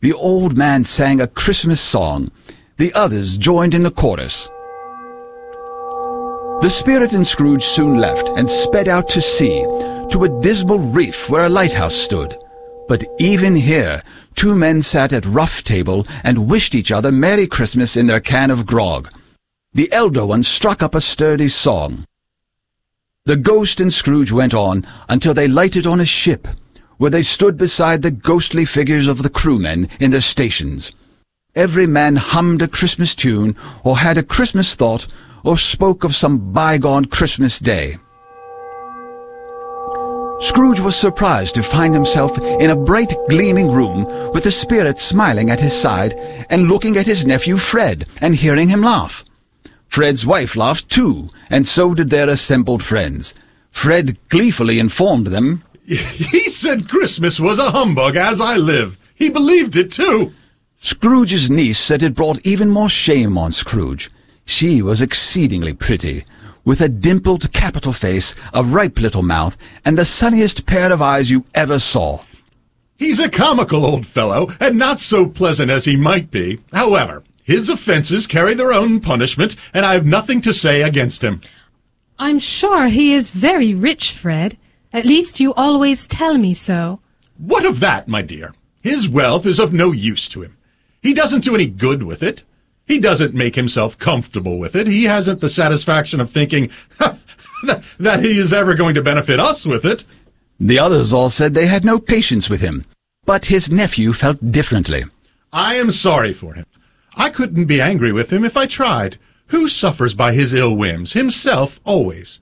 [0.00, 2.32] The old man sang a Christmas song.
[2.76, 4.50] The others joined in the chorus.
[6.60, 9.62] The spirit and Scrooge soon left and sped out to sea,
[10.10, 12.36] to a dismal reef where a lighthouse stood.
[12.86, 14.02] But even here,
[14.34, 18.50] two men sat at rough table and wished each other Merry Christmas in their can
[18.50, 19.10] of grog.
[19.72, 22.04] The elder one struck up a sturdy song.
[23.24, 26.46] The ghost and Scrooge went on until they lighted on a ship,
[26.98, 30.92] where they stood beside the ghostly figures of the crewmen in their stations.
[31.54, 35.06] Every man hummed a Christmas tune, or had a Christmas thought,
[35.44, 37.98] or spoke of some bygone Christmas day.
[40.40, 45.50] Scrooge was surprised to find himself in a bright, gleaming room with the spirit smiling
[45.50, 46.14] at his side
[46.48, 49.24] and looking at his nephew Fred and hearing him laugh.
[49.88, 53.34] Fred's wife laughed too, and so did their assembled friends.
[53.70, 58.96] Fred gleefully informed them, He said Christmas was a humbug, as I live.
[59.12, 60.32] He believed it, too.
[60.80, 64.08] Scrooge's niece said it brought even more shame on Scrooge.
[64.50, 66.24] She was exceedingly pretty,
[66.64, 71.30] with a dimpled capital face, a ripe little mouth, and the sunniest pair of eyes
[71.30, 72.24] you ever saw.
[72.98, 76.58] He's a comical old fellow, and not so pleasant as he might be.
[76.72, 81.42] However, his offenses carry their own punishment, and I have nothing to say against him.
[82.18, 84.58] I'm sure he is very rich, Fred.
[84.92, 87.00] At least you always tell me so.
[87.38, 88.52] What of that, my dear?
[88.82, 90.56] His wealth is of no use to him.
[91.00, 92.44] He doesn't do any good with it.
[92.90, 94.88] He doesn't make himself comfortable with it.
[94.88, 96.70] He hasn't the satisfaction of thinking
[98.00, 100.04] that he is ever going to benefit us with it.
[100.58, 102.84] The others all said they had no patience with him,
[103.24, 105.04] but his nephew felt differently.
[105.52, 106.66] I am sorry for him.
[107.14, 109.18] I couldn't be angry with him if I tried.
[109.50, 111.12] Who suffers by his ill whims?
[111.12, 112.40] Himself, always.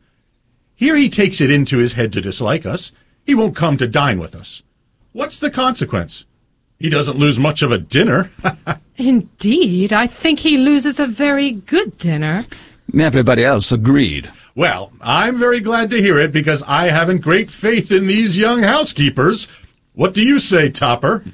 [0.75, 2.91] Here he takes it into his head to dislike us.
[3.27, 4.63] He won't come to dine with us.
[5.13, 6.25] What's the consequence?
[6.79, 8.31] He doesn't lose much of a dinner.
[8.97, 12.45] Indeed, I think he loses a very good dinner.
[12.99, 14.31] Everybody else agreed.
[14.55, 18.63] well, I'm very glad to hear it because I haven't great faith in these young
[18.63, 19.49] housekeepers.
[19.95, 21.25] What do you say, Topper?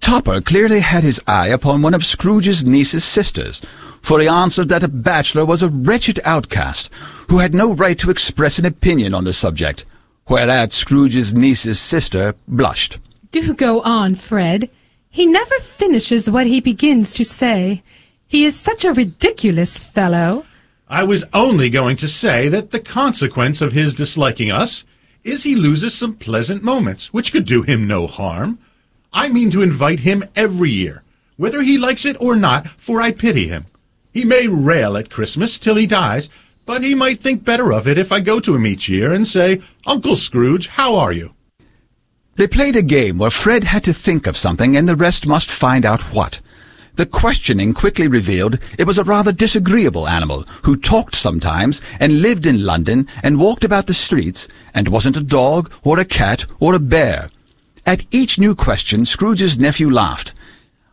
[0.00, 3.62] Topper clearly had his eye upon one of Scrooge's niece's sisters,
[4.02, 6.90] for he answered that a bachelor was a wretched outcast
[7.28, 9.84] who had no right to express an opinion on the subject,
[10.28, 12.98] whereat Scrooge's niece's sister blushed.
[13.36, 14.70] Do go on, Fred.
[15.10, 17.82] He never finishes what he begins to say.
[18.26, 20.46] He is such a ridiculous fellow.
[20.88, 24.86] I was only going to say that the consequence of his disliking us
[25.22, 28.58] is he loses some pleasant moments, which could do him no harm.
[29.12, 31.02] I mean to invite him every year,
[31.36, 33.66] whether he likes it or not, for I pity him.
[34.14, 36.30] He may rail at Christmas till he dies,
[36.64, 39.26] but he might think better of it if I go to him each year and
[39.26, 41.35] say, Uncle Scrooge, how are you?
[42.36, 45.50] They played a game where Fred had to think of something and the rest must
[45.50, 46.40] find out what.
[46.96, 52.46] The questioning quickly revealed it was a rather disagreeable animal who talked sometimes and lived
[52.46, 56.74] in London and walked about the streets and wasn't a dog or a cat or
[56.74, 57.30] a bear.
[57.86, 60.34] At each new question, Scrooge's nephew laughed,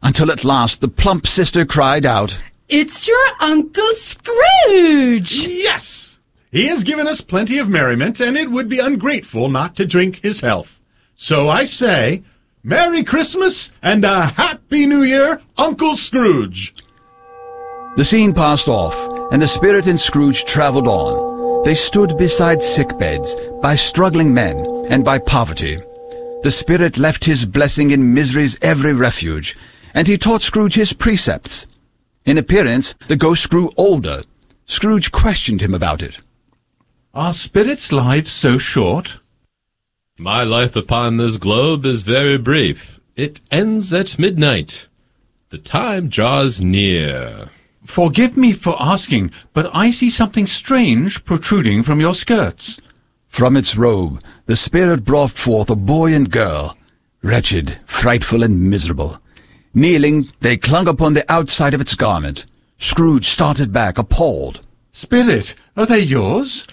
[0.01, 5.45] until at last the plump sister cried out, It's your Uncle Scrooge!
[5.47, 6.19] Yes!
[6.51, 10.17] He has given us plenty of merriment, and it would be ungrateful not to drink
[10.17, 10.79] his health.
[11.15, 12.23] So I say,
[12.63, 16.73] Merry Christmas and a Happy New Year, Uncle Scrooge!
[17.95, 18.95] The scene passed off,
[19.31, 21.63] and the spirit and Scrooge travelled on.
[21.63, 25.79] They stood beside sick beds, by struggling men, and by poverty.
[26.41, 29.55] The spirit left his blessing in misery's every refuge,
[29.93, 31.67] and he taught Scrooge his precepts.
[32.25, 34.23] In appearance, the ghost grew older.
[34.65, 36.19] Scrooge questioned him about it.
[37.13, 39.19] Are spirits' lives so short?
[40.19, 42.99] My life upon this globe is very brief.
[43.15, 44.85] It ends at midnight.
[45.49, 47.49] The time draws near.
[47.83, 52.79] Forgive me for asking, but I see something strange protruding from your skirts.
[53.27, 56.77] From its robe, the spirit brought forth a boy and girl,
[57.23, 59.19] wretched, frightful, and miserable.
[59.73, 62.45] Kneeling, they clung upon the outside of its garment.
[62.77, 64.61] Scrooge started back, appalled.
[64.91, 66.67] Spirit, are they yours?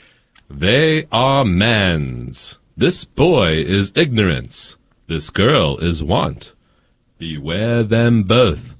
[0.51, 2.59] They are man's.
[2.81, 4.77] This boy is ignorance.
[5.07, 6.55] This girl is want.
[7.19, 8.75] Beware them both.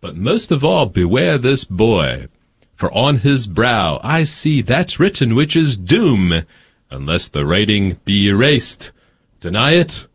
[0.00, 2.26] But most of all, beware this boy.
[2.74, 6.42] For on his brow I see that written which is doom,
[6.90, 8.90] unless the writing be erased.
[9.38, 10.08] Deny it,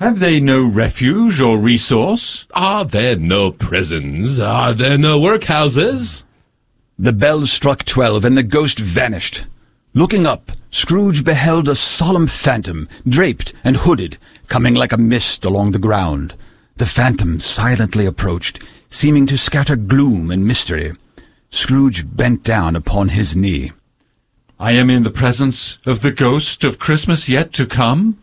[0.00, 2.46] Have they no refuge or resource?
[2.54, 4.38] Are there no prisons?
[4.38, 6.24] Are there no workhouses?
[6.98, 9.44] The bell struck twelve, and the ghost vanished.
[9.92, 14.18] Looking up, Scrooge beheld a solemn phantom, draped and hooded,
[14.48, 16.34] coming like a mist along the ground.
[16.78, 20.94] The phantom silently approached, seeming to scatter gloom and mystery.
[21.48, 23.70] Scrooge bent down upon his knee.
[24.58, 28.18] I am in the presence of the ghost of Christmas yet to come?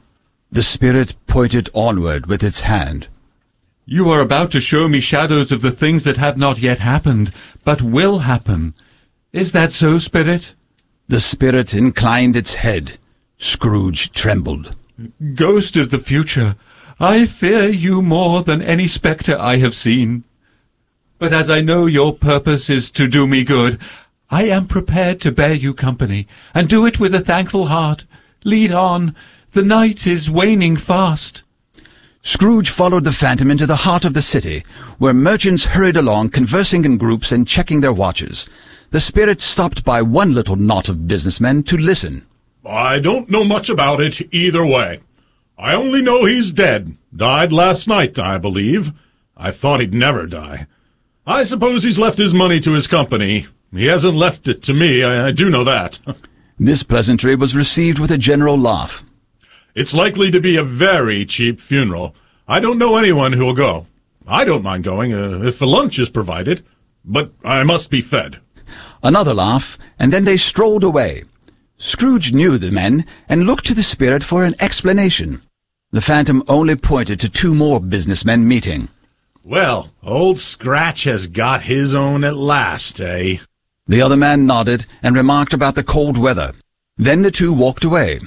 [0.51, 3.07] The spirit pointed onward with its hand.
[3.85, 7.31] You are about to show me shadows of the things that have not yet happened,
[7.63, 8.73] but will happen.
[9.31, 10.53] Is that so, Spirit?
[11.11, 12.93] The spirit inclined its head.
[13.37, 14.77] Scrooge trembled.
[15.33, 16.55] Ghost of the future,
[17.01, 20.23] I fear you more than any spectre I have seen.
[21.19, 23.77] But as I know your purpose is to do me good,
[24.29, 28.05] I am prepared to bear you company, and do it with a thankful heart.
[28.45, 29.13] Lead on.
[29.51, 31.43] The night is waning fast.
[32.21, 34.63] Scrooge followed the phantom into the heart of the city,
[34.97, 38.47] where merchants hurried along, conversing in groups and checking their watches.
[38.91, 42.25] The spirit stopped by one little knot of businessmen to listen.
[42.65, 44.99] I don't know much about it either way.
[45.57, 46.97] I only know he's dead.
[47.15, 48.91] Died last night, I believe.
[49.37, 50.67] I thought he'd never die.
[51.25, 53.47] I suppose he's left his money to his company.
[53.73, 55.99] He hasn't left it to me, I, I do know that.
[56.59, 59.03] This pleasantry was received with a general laugh.
[59.73, 62.13] It's likely to be a very cheap funeral.
[62.47, 63.87] I don't know anyone who'll go.
[64.27, 66.63] I don't mind going uh, if a lunch is provided,
[67.03, 68.41] but I must be fed.
[69.03, 71.23] Another laugh, and then they strolled away.
[71.77, 75.41] Scrooge knew the men and looked to the spirit for an explanation.
[75.91, 78.89] The phantom only pointed to two more businessmen meeting.
[79.43, 83.37] Well, old Scratch has got his own at last, eh?
[83.87, 86.53] The other man nodded and remarked about the cold weather.
[86.97, 88.19] Then the two walked away.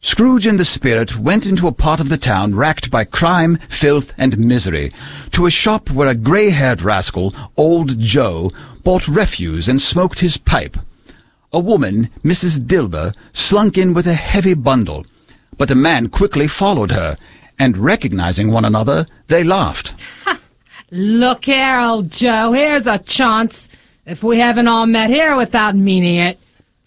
[0.00, 4.14] Scrooge and the spirit went into a part of the town racked by crime, filth,
[4.16, 4.92] and misery,
[5.32, 8.52] to a shop where a grey-haired rascal, old Joe,
[8.84, 10.76] bought refuse and smoked his pipe.
[11.52, 12.60] A woman, Mrs.
[12.60, 15.04] Dilber, slunk in with a heavy bundle,
[15.56, 17.16] but a man quickly followed her,
[17.58, 19.96] and recognizing one another, they laughed.
[20.92, 23.68] Look here, old Joe, here's a chance.
[24.06, 26.38] If we haven't all met here without meaning it.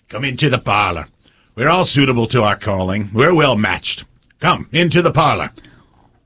[0.07, 1.07] Come into the parlor.
[1.55, 3.09] We're all suitable to our calling.
[3.13, 4.05] We're well matched.
[4.39, 5.51] Come, into the parlor.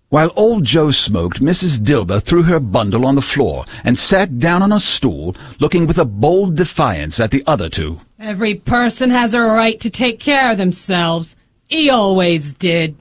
[0.10, 1.80] While old Joe smoked, Mrs.
[1.80, 5.98] Dilber threw her bundle on the floor and sat down on a stool, looking with
[5.98, 8.02] a bold defiance at the other two.
[8.20, 11.36] Every person has a right to take care of themselves.
[11.68, 12.96] He always did.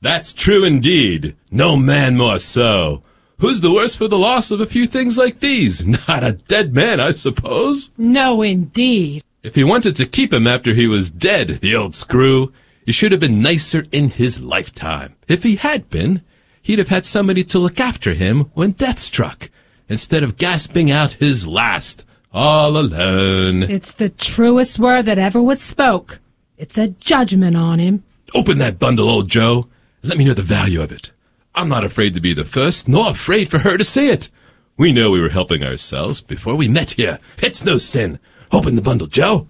[0.00, 1.36] That's true indeed.
[1.50, 3.02] No man more so.
[3.38, 5.86] Who's the worse for the loss of a few things like these?
[6.08, 7.92] Not a dead man, I suppose.
[7.96, 9.22] No, indeed.
[9.42, 12.52] If he wanted to keep him after he was dead, the old screw,
[12.84, 15.14] he should have been nicer in his lifetime.
[15.28, 16.22] If he had been,
[16.60, 19.50] he'd have had somebody to look after him when death struck,
[19.88, 23.62] instead of gasping out his last, all alone.
[23.62, 26.18] It's the truest word that ever was spoke.
[26.56, 28.02] It's a judgment on him.
[28.34, 29.68] Open that bundle, old Joe,
[30.02, 31.12] let me know the value of it.
[31.54, 34.30] I'm not afraid to be the first, nor afraid for her to see it.
[34.76, 37.18] We know we were helping ourselves before we met here.
[37.38, 38.18] It's no sin.
[38.50, 39.46] Open the bundle, Joe.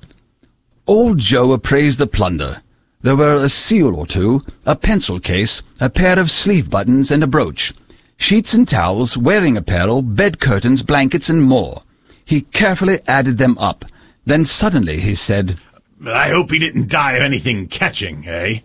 [0.86, 2.62] Old Joe appraised the plunder.
[3.02, 7.22] There were a seal or two, a pencil case, a pair of sleeve buttons, and
[7.22, 7.72] a brooch.
[8.16, 11.82] Sheets and towels, wearing apparel, bed curtains, blankets, and more.
[12.24, 13.84] He carefully added them up.
[14.26, 15.58] Then suddenly he said,
[16.04, 18.60] I hope he didn't die of anything catching, eh?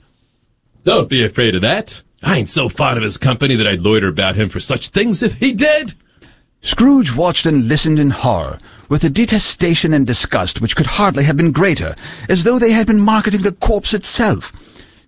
[0.83, 2.01] Don't be afraid of that.
[2.21, 5.21] I ain't so fond of his company that I'd loiter about him for such things
[5.21, 5.93] if he did.
[6.61, 8.59] Scrooge watched and listened in horror,
[8.89, 11.95] with a detestation and disgust which could hardly have been greater,
[12.29, 14.51] as though they had been marketing the corpse itself.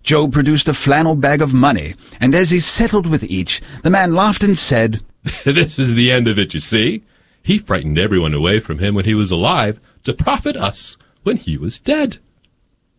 [0.04, 4.14] Joe produced a flannel bag of money, and as he settled with each, the man
[4.14, 5.02] laughed and said,
[5.44, 7.04] this is the end of it, you see.
[7.42, 11.58] He frightened everyone away from him when he was alive to profit us when he
[11.58, 12.18] was dead.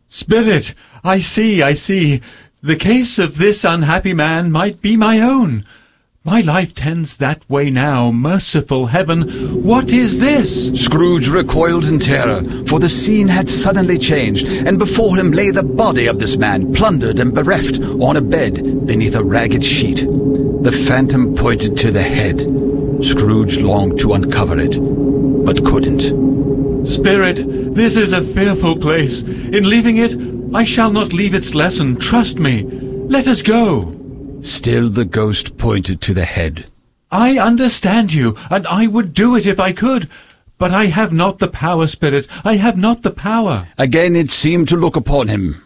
[0.08, 2.20] Spirit, I see, I see.
[2.62, 5.64] The case of this unhappy man might be my own.
[6.26, 8.10] My life tends that way now.
[8.10, 10.70] Merciful heaven, what is this?
[10.70, 15.62] Scrooge recoiled in terror, for the scene had suddenly changed, and before him lay the
[15.62, 19.98] body of this man, plundered and bereft, on a bed beneath a ragged sheet.
[19.98, 22.40] The phantom pointed to the head.
[23.04, 24.80] Scrooge longed to uncover it,
[25.44, 26.88] but couldn't.
[26.88, 27.36] Spirit,
[27.72, 29.22] this is a fearful place.
[29.22, 30.16] In leaving it,
[30.52, 32.00] I shall not leave its lesson.
[32.00, 32.64] Trust me.
[32.64, 33.95] Let us go.
[34.46, 36.66] Still the ghost pointed to the head.
[37.10, 40.08] I understand you, and I would do it if I could.
[40.56, 42.28] But I have not the power, Spirit.
[42.44, 43.66] I have not the power.
[43.76, 45.62] Again it seemed to look upon him.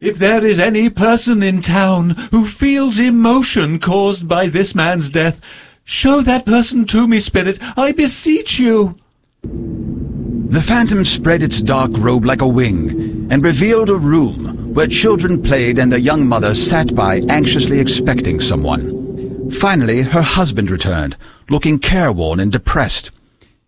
[0.00, 5.40] If there is any person in town who feels emotion caused by this man's death,
[5.84, 8.96] show that person to me, Spirit, I beseech you.
[9.42, 15.42] The phantom spread its dark robe like a wing and revealed a room where children
[15.42, 19.50] played and the young mother sat by anxiously expecting someone.
[19.50, 21.16] Finally, her husband returned,
[21.48, 23.10] looking careworn and depressed.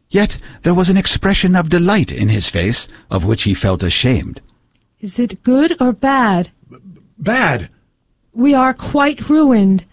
[0.09, 4.40] Yet there was an expression of delight in his face, of which he felt ashamed.
[5.00, 6.50] Is it good or bad?
[7.18, 7.68] Bad.
[8.32, 9.84] We are quite ruined.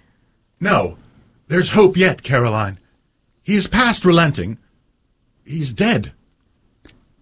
[0.59, 0.97] No.
[1.47, 2.77] There's hope yet, Caroline.
[3.41, 4.59] He is past relenting.
[5.43, 6.13] He's dead.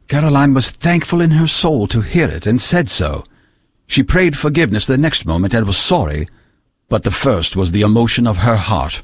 [0.10, 3.24] Caroline was thankful in her soul to hear it and said so.
[3.88, 6.28] She prayed forgiveness the next moment and was sorry,
[6.90, 9.02] but the first was the emotion of her heart.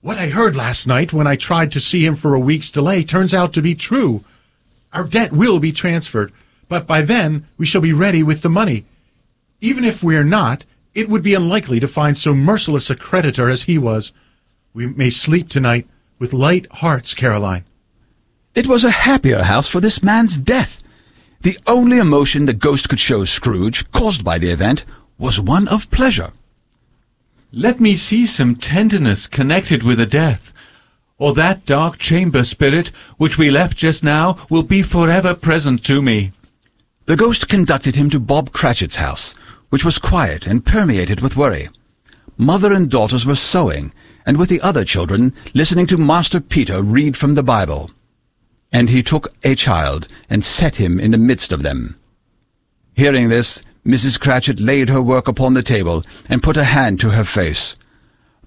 [0.00, 3.04] What I heard last night when I tried to see him for a week's delay
[3.04, 4.24] turns out to be true.
[4.92, 6.32] Our debt will be transferred,
[6.68, 8.84] but by then we shall be ready with the money.
[9.60, 10.64] Even if we're not,
[10.94, 14.12] it would be unlikely to find so merciless a creditor as he was.
[14.74, 17.64] We may sleep tonight with light hearts, Caroline.
[18.54, 20.83] It was a happier house for this man's death.
[21.44, 24.86] The only emotion the ghost could show Scrooge, caused by the event,
[25.18, 26.32] was one of pleasure.
[27.52, 30.54] Let me see some tenderness connected with a death,
[31.18, 32.88] or that dark chamber spirit
[33.18, 36.32] which we left just now will be forever present to me.
[37.04, 39.34] The ghost conducted him to Bob Cratchit's house,
[39.68, 41.68] which was quiet and permeated with worry.
[42.38, 43.92] Mother and daughters were sewing,
[44.24, 47.90] and with the other children listening to Master Peter read from the Bible.
[48.74, 51.96] And he took a child and set him in the midst of them.
[52.94, 54.20] Hearing this, Mrs.
[54.20, 57.76] Cratchit laid her work upon the table and put a hand to her face.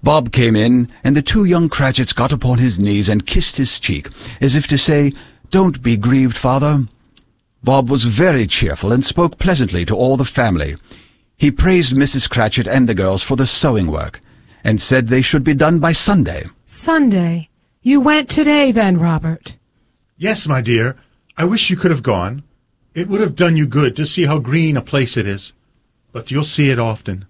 [0.02, 3.80] Bob came in, and the two young Cratchits got upon his knees and kissed his
[3.80, 4.08] cheek,
[4.40, 5.12] as if to say,
[5.50, 6.84] Don't be grieved, father.
[7.64, 10.76] Bob was very cheerful and spoke pleasantly to all the family.
[11.36, 12.28] He praised Mrs.
[12.28, 14.20] Cratchit and the girls for the sewing work,
[14.62, 16.46] and said they should be done by Sunday.
[16.66, 17.48] Sunday.
[17.82, 19.57] You went today then, Robert.
[20.20, 20.96] Yes, my dear.
[21.36, 22.42] I wish you could have gone.
[22.92, 25.52] It would have done you good to see how green a place it is.
[26.10, 27.26] But you'll see it often.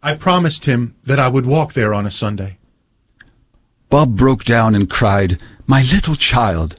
[0.00, 2.58] I promised him that I would walk there on a Sunday.
[3.88, 6.76] Bob broke down and cried, My little child!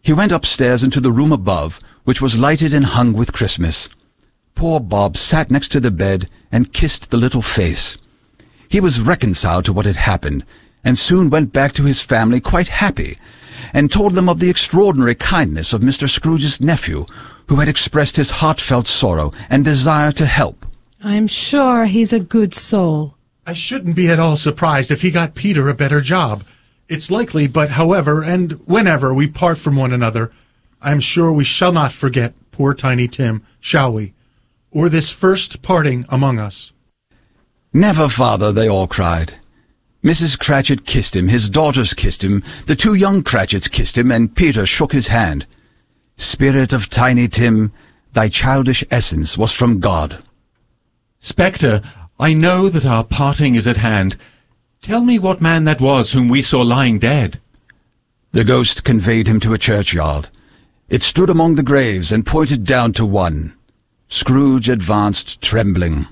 [0.00, 3.90] He went upstairs into the room above, which was lighted and hung with Christmas.
[4.54, 7.98] Poor Bob sat next to the bed and kissed the little face.
[8.66, 10.46] He was reconciled to what had happened,
[10.82, 13.18] and soon went back to his family quite happy,
[13.72, 16.08] and told them of the extraordinary kindness of Mr.
[16.08, 17.06] Scrooge's nephew,
[17.48, 20.66] who had expressed his heartfelt sorrow and desire to help.
[21.02, 23.16] I'm sure he's a good soul.
[23.46, 26.44] I shouldn't be at all surprised if he got Peter a better job.
[26.88, 30.30] It's likely, but however and whenever we part from one another,
[30.82, 34.12] I am sure we shall not forget poor Tiny Tim, shall we?
[34.70, 36.72] Or this first parting among us.
[37.72, 39.34] Never, father, they all cried.
[40.02, 40.38] Mrs.
[40.38, 44.64] Cratchit kissed him, his daughters kissed him, the two young Cratchits kissed him, and Peter
[44.64, 45.46] shook his hand.
[46.16, 47.72] Spirit of Tiny Tim,
[48.12, 50.18] thy childish essence was from God.
[51.20, 51.82] Spectre,
[52.18, 54.16] I know that our parting is at hand.
[54.80, 57.38] Tell me what man that was whom we saw lying dead.
[58.32, 60.28] The ghost conveyed him to a churchyard.
[60.88, 63.54] It stood among the graves and pointed down to one.
[64.08, 66.06] Scrooge advanced trembling.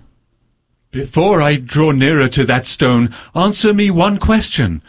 [0.91, 4.82] Before I draw nearer to that stone, answer me one question.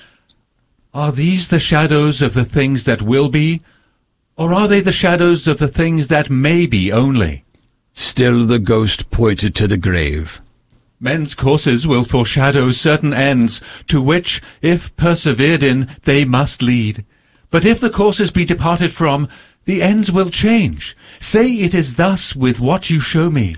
[0.94, 3.62] Are these the shadows of the things that will be,
[4.38, 7.44] or are they the shadows of the things that may be only?
[7.92, 10.42] Still the ghost pointed to the grave.
[11.02, 17.04] Men's courses will foreshadow certain ends, to which, if persevered in, they must lead.
[17.50, 19.28] But if the courses be departed from,
[19.66, 20.96] the ends will change.
[21.20, 23.56] Say it is thus with what you show me.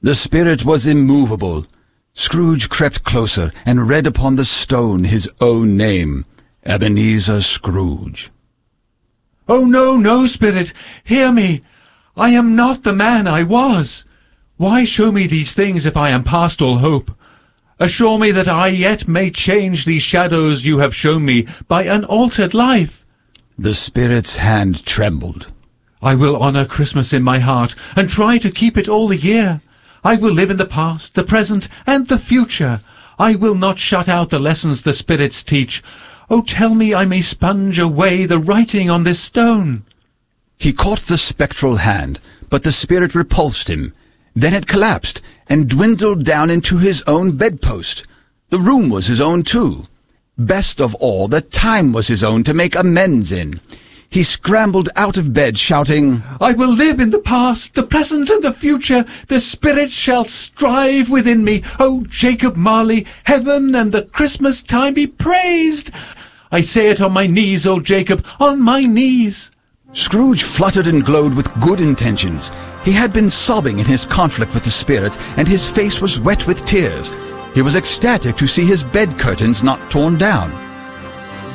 [0.00, 1.66] The spirit was immovable.
[2.14, 6.24] Scrooge crept closer and read upon the stone his own name,
[6.64, 8.30] Ebenezer Scrooge.
[9.48, 10.72] Oh, no, no, spirit,
[11.02, 11.62] hear me.
[12.16, 14.04] I am not the man I was.
[14.56, 17.10] Why show me these things if I am past all hope?
[17.80, 22.04] Assure me that I yet may change these shadows you have shown me by an
[22.04, 23.04] altered life.
[23.58, 25.48] The spirit's hand trembled.
[26.00, 29.60] I will honour Christmas in my heart and try to keep it all the year.
[30.04, 32.80] I will live in the past, the present, and the future.
[33.18, 35.82] I will not shut out the lessons the spirits teach.
[36.30, 39.84] Oh, tell me I may sponge away the writing on this stone.
[40.58, 42.20] He caught the spectral hand,
[42.50, 43.92] but the spirit repulsed him.
[44.34, 48.06] Then it collapsed and dwindled down into his own bedpost.
[48.50, 49.86] The room was his own too.
[50.36, 53.60] Best of all, the time was his own to make amends in.
[54.10, 58.42] He scrambled out of bed, shouting, I will live in the past, the present, and
[58.42, 59.04] the future.
[59.28, 61.62] The spirits shall strive within me.
[61.78, 65.90] O Jacob Marley, heaven and the Christmas time be praised.
[66.50, 69.50] I say it on my knees, O Jacob, on my knees.
[69.92, 72.50] Scrooge fluttered and glowed with good intentions.
[72.84, 76.46] He had been sobbing in his conflict with the spirit, and his face was wet
[76.46, 77.12] with tears.
[77.52, 80.67] He was ecstatic to see his bed curtains not torn down.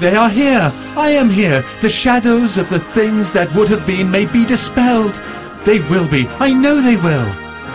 [0.03, 0.69] They are here.
[0.97, 1.63] I am here.
[1.79, 5.13] The shadows of the things that would have been may be dispelled.
[5.63, 6.27] They will be.
[6.27, 7.29] I know they will.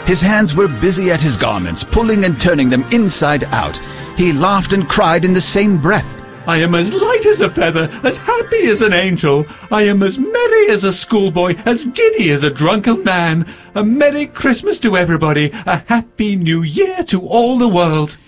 [0.05, 3.79] His hands were busy at his garments, pulling and turning them inside out.
[4.19, 6.23] He laughed and cried in the same breath.
[6.47, 9.47] I am as light as a feather, as happy as an angel.
[9.71, 13.47] I am as merry as a schoolboy, as giddy as a drunken man.
[13.75, 18.19] A Merry Christmas to everybody, a Happy New Year to all the world.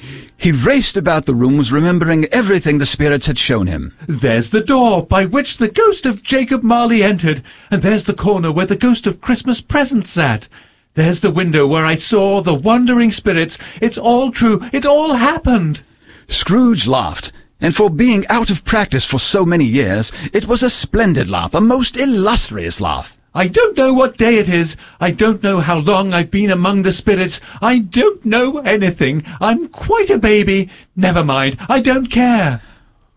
[0.40, 3.94] He raced about the rooms, remembering everything the spirits had shown him.
[4.08, 8.50] There's the door by which the ghost of Jacob Marley entered, and there's the corner
[8.50, 10.48] where the ghost of Christmas present sat.
[10.94, 13.58] There's the window where I saw the wandering spirits.
[13.82, 14.62] It's all true.
[14.72, 15.82] It all happened.
[16.26, 20.70] Scrooge laughed, and for being out of practice for so many years, it was a
[20.70, 23.14] splendid laugh, a most illustrious laugh.
[23.34, 24.76] I don't know what day it is.
[25.00, 27.40] I don't know how long I've been among the spirits.
[27.62, 29.24] I don't know anything.
[29.40, 30.68] I'm quite a baby.
[30.96, 31.56] Never mind.
[31.68, 32.60] I don't care.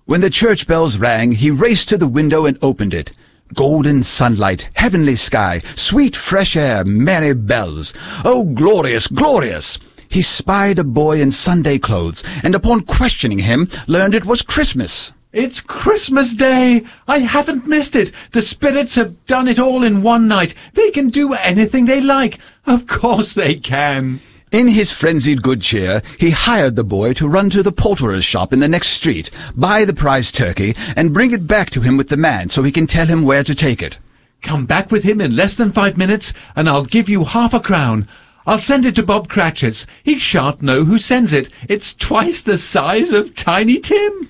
[0.05, 3.11] When the church bells rang, he raced to the window and opened it.
[3.55, 7.93] Golden sunlight, heavenly sky, sweet fresh air, merry bells.
[8.24, 9.80] Oh, glorious, glorious!
[10.09, 15.11] He spied a boy in Sunday clothes, and upon questioning him, learned it was Christmas.
[15.34, 16.84] It's Christmas Day!
[17.08, 18.12] I haven't missed it!
[18.34, 20.54] The spirits have done it all in one night!
[20.76, 22.38] They can do anything they like!
[22.68, 24.22] Of course they can!
[24.52, 28.54] In his frenzied good cheer, he hired the boy to run to the poulterer's shop
[28.54, 32.10] in the next street, buy the prize turkey, and bring it back to him with
[32.10, 33.98] the man so he can tell him where to take it.
[34.44, 37.60] Come back with him in less than five minutes, and I'll give you half a
[37.60, 38.06] crown.
[38.46, 39.88] I'll send it to Bob Cratchit's.
[40.04, 41.50] He shan't know who sends it.
[41.68, 44.30] It's twice the size of Tiny Tim.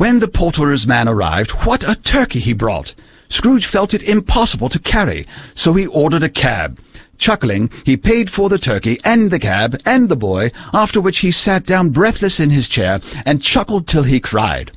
[0.00, 2.94] When the poulterer's man arrived, what a turkey he brought!
[3.28, 6.80] Scrooge felt it impossible to carry, so he ordered a cab.
[7.18, 11.30] Chuckling, he paid for the turkey and the cab and the boy, after which he
[11.30, 14.72] sat down breathless in his chair and chuckled till he cried.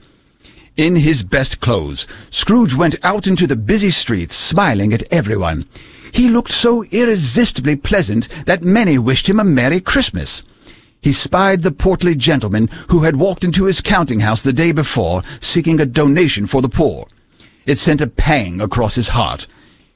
[0.75, 5.65] In his best clothes, Scrooge went out into the busy streets, smiling at everyone.
[6.11, 10.43] He looked so irresistibly pleasant that many wished him a Merry Christmas
[11.03, 15.21] he spied the portly gentleman who had walked into his counting house the day before,
[15.41, 17.07] seeking a donation for the poor.
[17.65, 19.45] It sent a pang across his heart.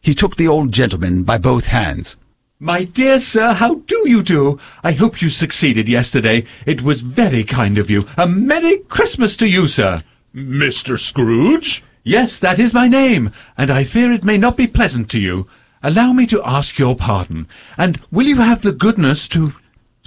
[0.01, 2.17] He took the old gentleman by both hands.
[2.59, 4.59] My dear sir, how do you do?
[4.83, 6.43] I hope you succeeded yesterday.
[6.65, 8.05] It was very kind of you.
[8.17, 10.03] A Merry Christmas to you, sir.
[10.35, 10.99] Mr.
[10.99, 11.83] Scrooge?
[12.03, 15.47] Yes, that is my name, and I fear it may not be pleasant to you.
[15.83, 17.47] Allow me to ask your pardon,
[17.77, 19.53] and will you have the goodness to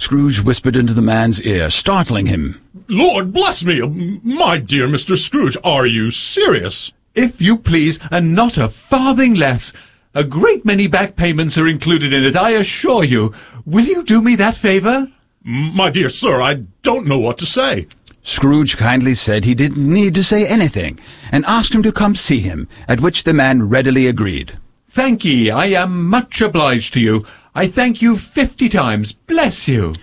[0.01, 2.59] Scrooge whispered into the man's ear, startling him.
[2.87, 3.81] Lord bless me,
[4.23, 5.15] my dear Mr.
[5.15, 6.91] Scrooge, are you serious?
[7.13, 9.73] If you please, and not a farthing less.
[10.15, 13.31] A great many back payments are included in it, I assure you.
[13.63, 15.07] Will you do me that favour?
[15.43, 17.85] My dear sir, I don't know what to say.
[18.23, 20.99] Scrooge kindly said he didn't need to say anything,
[21.31, 24.57] and asked him to come see him, at which the man readily agreed.
[24.89, 27.25] Thank ye, I am much obliged to you.
[27.53, 29.11] I thank you fifty times.
[29.11, 29.95] Bless you.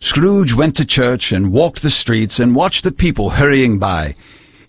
[0.00, 4.14] Scrooge went to church and walked the streets and watched the people hurrying by.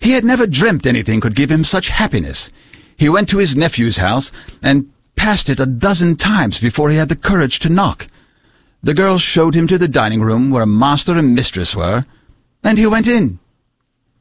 [0.00, 2.52] He had never dreamt anything could give him such happiness.
[2.96, 4.30] He went to his nephew's house
[4.62, 8.06] and passed it a dozen times before he had the courage to knock.
[8.82, 12.06] The girls showed him to the dining room where master and mistress were,
[12.62, 13.40] and he went in.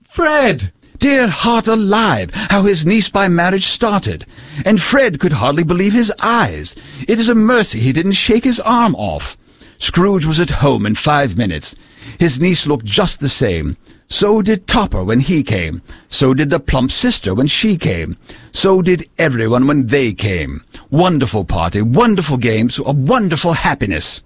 [0.01, 0.73] Fred!
[0.99, 4.25] Dear heart alive, how his niece by marriage started.
[4.65, 6.75] And Fred could hardly believe his eyes.
[7.07, 9.37] It is a mercy he didn't shake his arm off.
[9.77, 11.75] Scrooge was at home in five minutes.
[12.19, 13.77] His niece looked just the same.
[14.07, 15.81] So did Topper when he came.
[16.07, 18.17] So did the plump sister when she came.
[18.51, 20.63] So did everyone when they came.
[20.89, 24.23] Wonderful party, wonderful games, a wonderful happiness.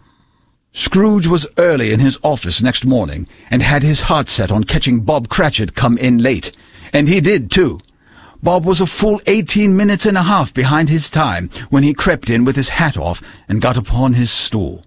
[0.73, 5.01] Scrooge was early in his office next morning, and had his heart set on catching
[5.01, 6.51] Bob Cratchit come in late.
[6.93, 7.79] And he did, too.
[8.41, 12.29] Bob was a full eighteen minutes and a half behind his time when he crept
[12.29, 14.85] in with his hat off and got upon his stool.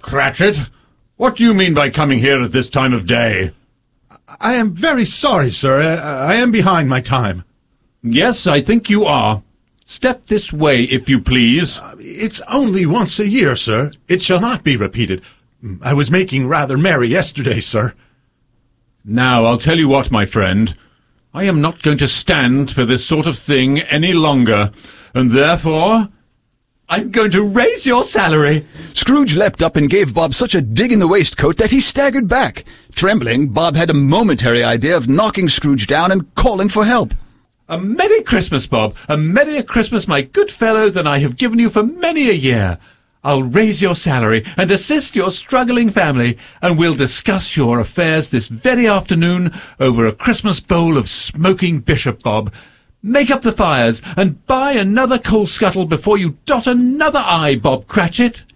[0.00, 0.68] Cratchit,
[1.16, 3.52] what do you mean by coming here at this time of day?
[4.40, 5.80] I am very sorry, sir.
[5.80, 7.44] I, I am behind my time.
[8.02, 9.42] Yes, I think you are.
[9.90, 11.80] Step this way, if you please.
[11.80, 13.90] Uh, it's only once a year, sir.
[14.06, 15.20] It shall not be repeated.
[15.64, 17.94] Mm, I was making rather merry yesterday, sir.
[19.04, 20.76] Now, I'll tell you what, my friend.
[21.34, 24.70] I am not going to stand for this sort of thing any longer,
[25.12, 26.06] and therefore
[26.88, 28.64] I'm going to raise your salary.
[28.92, 32.28] Scrooge leapt up and gave Bob such a dig in the waistcoat that he staggered
[32.28, 32.62] back.
[32.94, 37.12] Trembling, Bob had a momentary idea of knocking Scrooge down and calling for help.
[37.70, 38.96] A Merry Christmas, Bob.
[39.08, 42.78] A merrier Christmas, my good fellow, than I have given you for many a year.
[43.22, 48.48] I'll raise your salary and assist your struggling family, and we'll discuss your affairs this
[48.48, 52.52] very afternoon over a Christmas bowl of smoking bishop, Bob.
[53.04, 57.86] Make up the fires and buy another coal scuttle before you dot another I, Bob
[57.86, 58.46] Cratchit.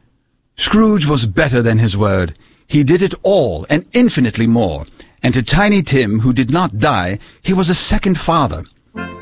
[0.57, 2.37] Scrooge was better than his word.
[2.67, 4.87] He did it all and infinitely more.
[5.23, 8.65] And to Tiny Tim, who did not die, he was a second father.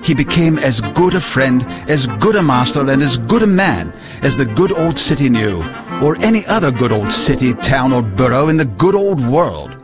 [0.02, 3.92] He became as good a friend, as good a master, and as good a man
[4.22, 5.62] as the good old city knew,
[6.02, 9.76] or any other good old city, town, or borough in the good old world.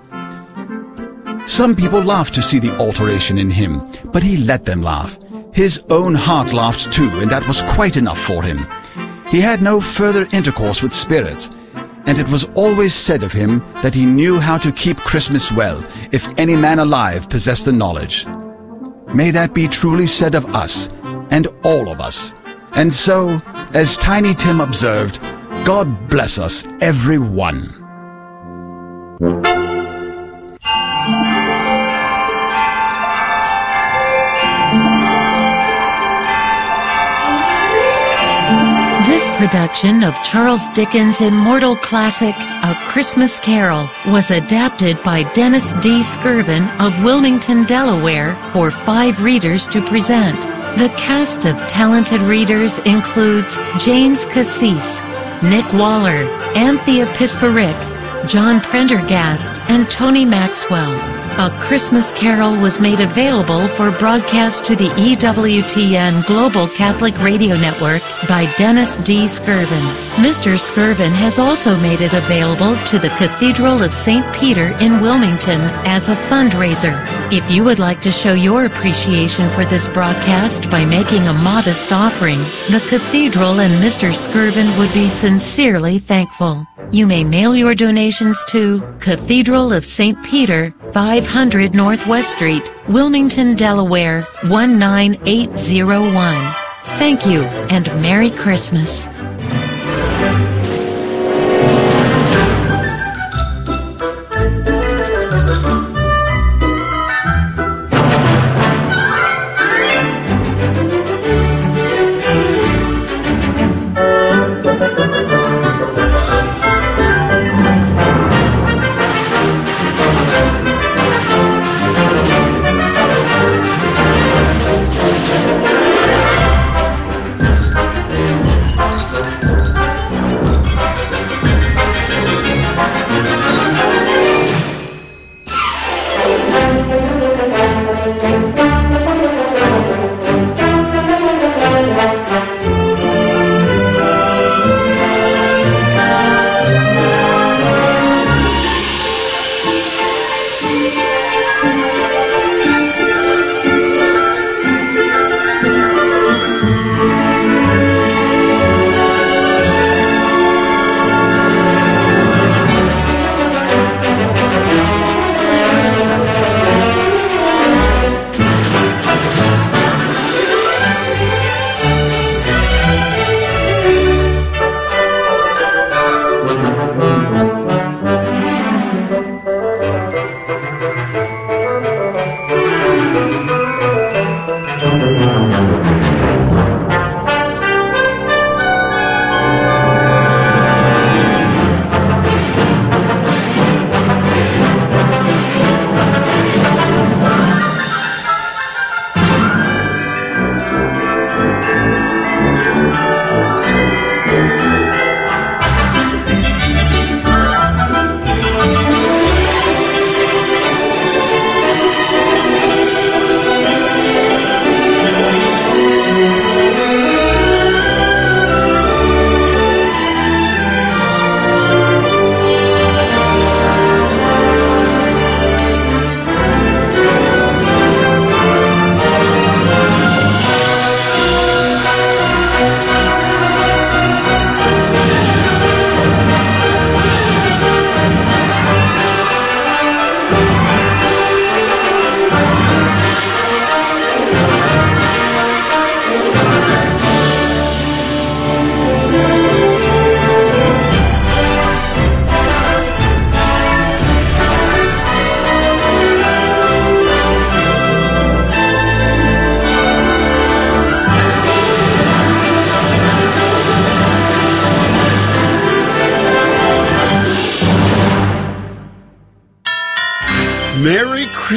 [1.47, 5.19] Some people laughed to see the alteration in him, but he let them laugh.
[5.53, 8.67] His own heart laughed too, and that was quite enough for him.
[9.29, 11.49] He had no further intercourse with spirits,
[12.07, 15.85] and it was always said of him that he knew how to keep Christmas well,
[16.11, 18.27] if any man alive possessed the knowledge.
[19.15, 20.89] May that be truly said of us,
[21.31, 22.35] and all of us.
[22.73, 23.39] And so,
[23.73, 25.21] as Tiny Tim observed,
[25.65, 27.75] God bless us, every one.
[39.09, 46.03] This production of Charles Dickens' immortal classic, A Christmas Carol, was adapted by Dennis D.
[46.03, 50.39] Skirvin of Wilmington, Delaware, for five readers to present.
[50.79, 55.01] The cast of talented readers includes James Cassis,
[55.43, 61.18] Nick Waller, Anthea Pisperick, John Prendergast, and Tony Maxwell.
[61.41, 68.03] A Christmas Carol was made available for broadcast to the EWTN Global Catholic Radio Network
[68.27, 69.23] by Dennis D.
[69.23, 70.08] Skirvin.
[70.19, 70.59] Mr.
[70.59, 74.27] Skirvin has also made it available to the Cathedral of St.
[74.35, 76.99] Peter in Wilmington as a fundraiser.
[77.33, 81.93] If you would like to show your appreciation for this broadcast by making a modest
[81.93, 82.39] offering,
[82.69, 84.13] the Cathedral and Mr.
[84.13, 86.67] Skirvin would be sincerely thankful.
[86.91, 90.21] You may mail your donations to Cathedral of St.
[90.25, 96.55] Peter, 500 Northwest Street, Wilmington, Delaware, 19801.
[96.99, 99.09] Thank you and Merry Christmas.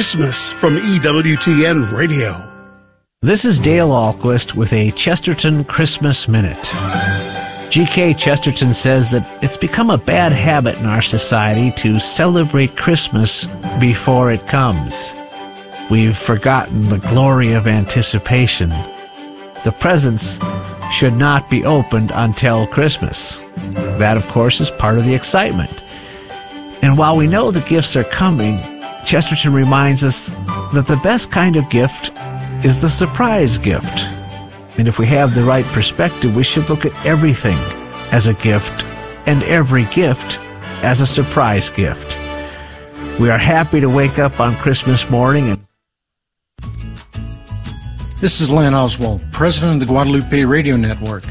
[0.02, 2.44] Christmas from EWTN Radio.
[3.20, 6.72] This is Dale Ahlquist with a Chesterton Christmas Minute.
[7.70, 8.14] G.K.
[8.14, 13.46] Chesterton says that it's become a bad habit in our society to celebrate Christmas
[13.78, 15.14] before it comes.
[15.88, 18.70] We've forgotten the glory of anticipation.
[19.62, 20.40] The presents
[20.90, 23.38] should not be opened until Christmas.
[24.00, 25.84] That, of course, is part of the excitement.
[26.82, 28.71] And while we know the gifts are coming,
[29.04, 30.30] Chesterton reminds us
[30.72, 32.12] that the best kind of gift
[32.64, 34.04] is the surprise gift.
[34.78, 37.58] And if we have the right perspective, we should look at everything
[38.10, 38.84] as a gift
[39.26, 40.38] and every gift
[40.82, 42.16] as a surprise gift.
[43.20, 45.66] We are happy to wake up on Christmas morning and
[48.20, 51.24] This is Len Oswald, President of the Guadalupe Radio Network.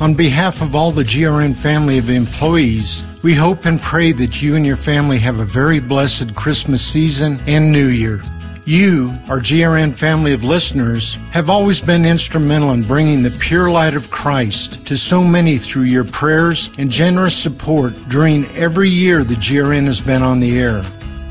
[0.00, 4.54] On behalf of all the GRN family of employees, we hope and pray that you
[4.54, 8.22] and your family have a very blessed Christmas season and New Year.
[8.64, 13.96] You, our GRN family of listeners, have always been instrumental in bringing the pure light
[13.96, 19.34] of Christ to so many through your prayers and generous support during every year the
[19.34, 20.84] GRN has been on the air.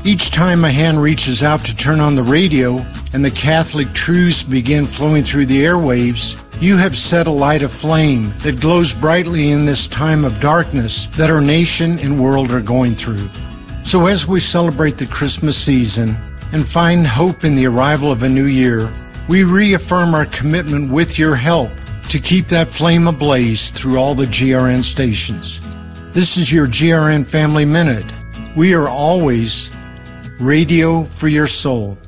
[0.04, 4.42] Each time a hand reaches out to turn on the radio and the Catholic truths
[4.42, 9.64] begin flowing through the airwaves, you have set a light aflame that glows brightly in
[9.64, 13.28] this time of darkness that our nation and world are going through.
[13.84, 16.16] So as we celebrate the Christmas season
[16.52, 18.92] and find hope in the arrival of a new year,
[19.28, 21.70] we reaffirm our commitment with your help
[22.08, 25.60] to keep that flame ablaze through all the GRN stations.
[26.12, 28.06] This is your GRN Family Minute.
[28.56, 29.70] We are always
[30.40, 31.98] radio for your soul.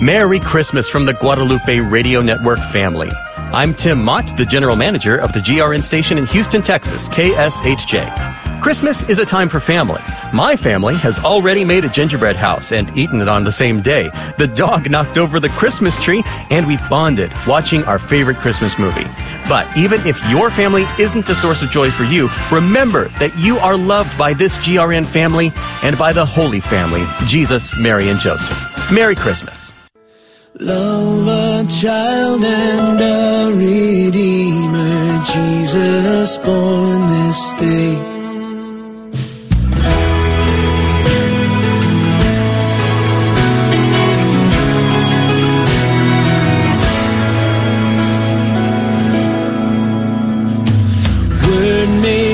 [0.00, 3.10] Merry Christmas from the Guadalupe Radio Network family.
[3.36, 8.62] I'm Tim Mott, the general manager of the GRN station in Houston, Texas, KSHJ.
[8.62, 10.00] Christmas is a time for family.
[10.32, 14.08] My family has already made a gingerbread house and eaten it on the same day.
[14.38, 19.06] The dog knocked over the Christmas tree and we've bonded watching our favorite Christmas movie.
[19.48, 23.58] But even if your family isn't a source of joy for you, remember that you
[23.58, 25.50] are loved by this GRN family
[25.82, 28.92] and by the Holy Family, Jesus, Mary, and Joseph.
[28.92, 29.74] Merry Christmas.
[30.60, 38.18] Love a child and a redeemer, Jesus born this day.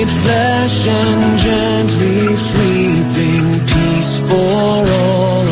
[0.05, 5.44] Flesh and gently sleeping, peace for all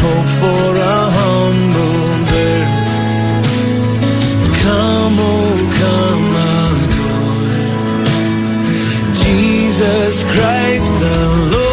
[0.00, 2.92] hope for a humble birth.
[4.62, 6.30] Come, oh, come,
[6.72, 7.56] adore
[9.22, 11.16] Jesus Christ the
[11.52, 11.67] Lord.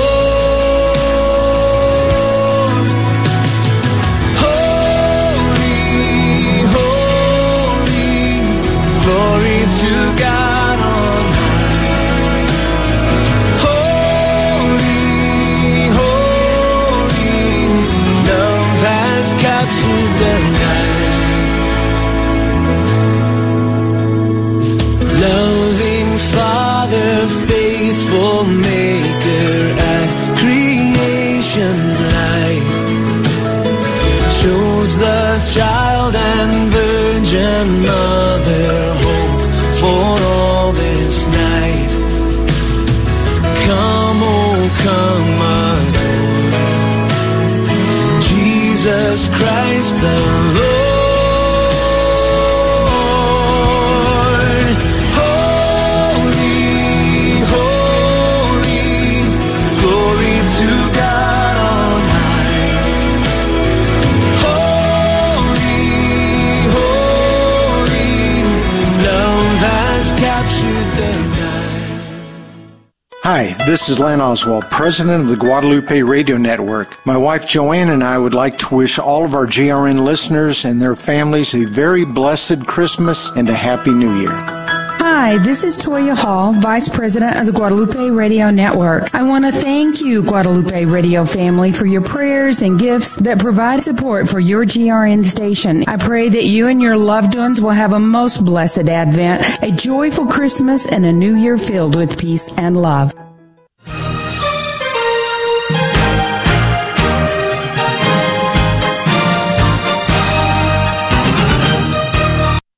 [74.16, 77.06] This Oswald, President of the Guadalupe Radio Network.
[77.06, 80.82] My wife Joanne and I would like to wish all of our GRN listeners and
[80.82, 84.32] their families a very blessed Christmas and a Happy New Year.
[84.32, 89.14] Hi, this is Toya Hall, Vice President of the Guadalupe Radio Network.
[89.14, 93.84] I want to thank you, Guadalupe Radio family, for your prayers and gifts that provide
[93.84, 95.84] support for your GRN station.
[95.88, 99.72] I pray that you and your loved ones will have a most blessed Advent, a
[99.72, 103.14] joyful Christmas, and a new year filled with peace and love.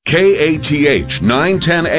[0.08, 1.92] KATH 910 AM.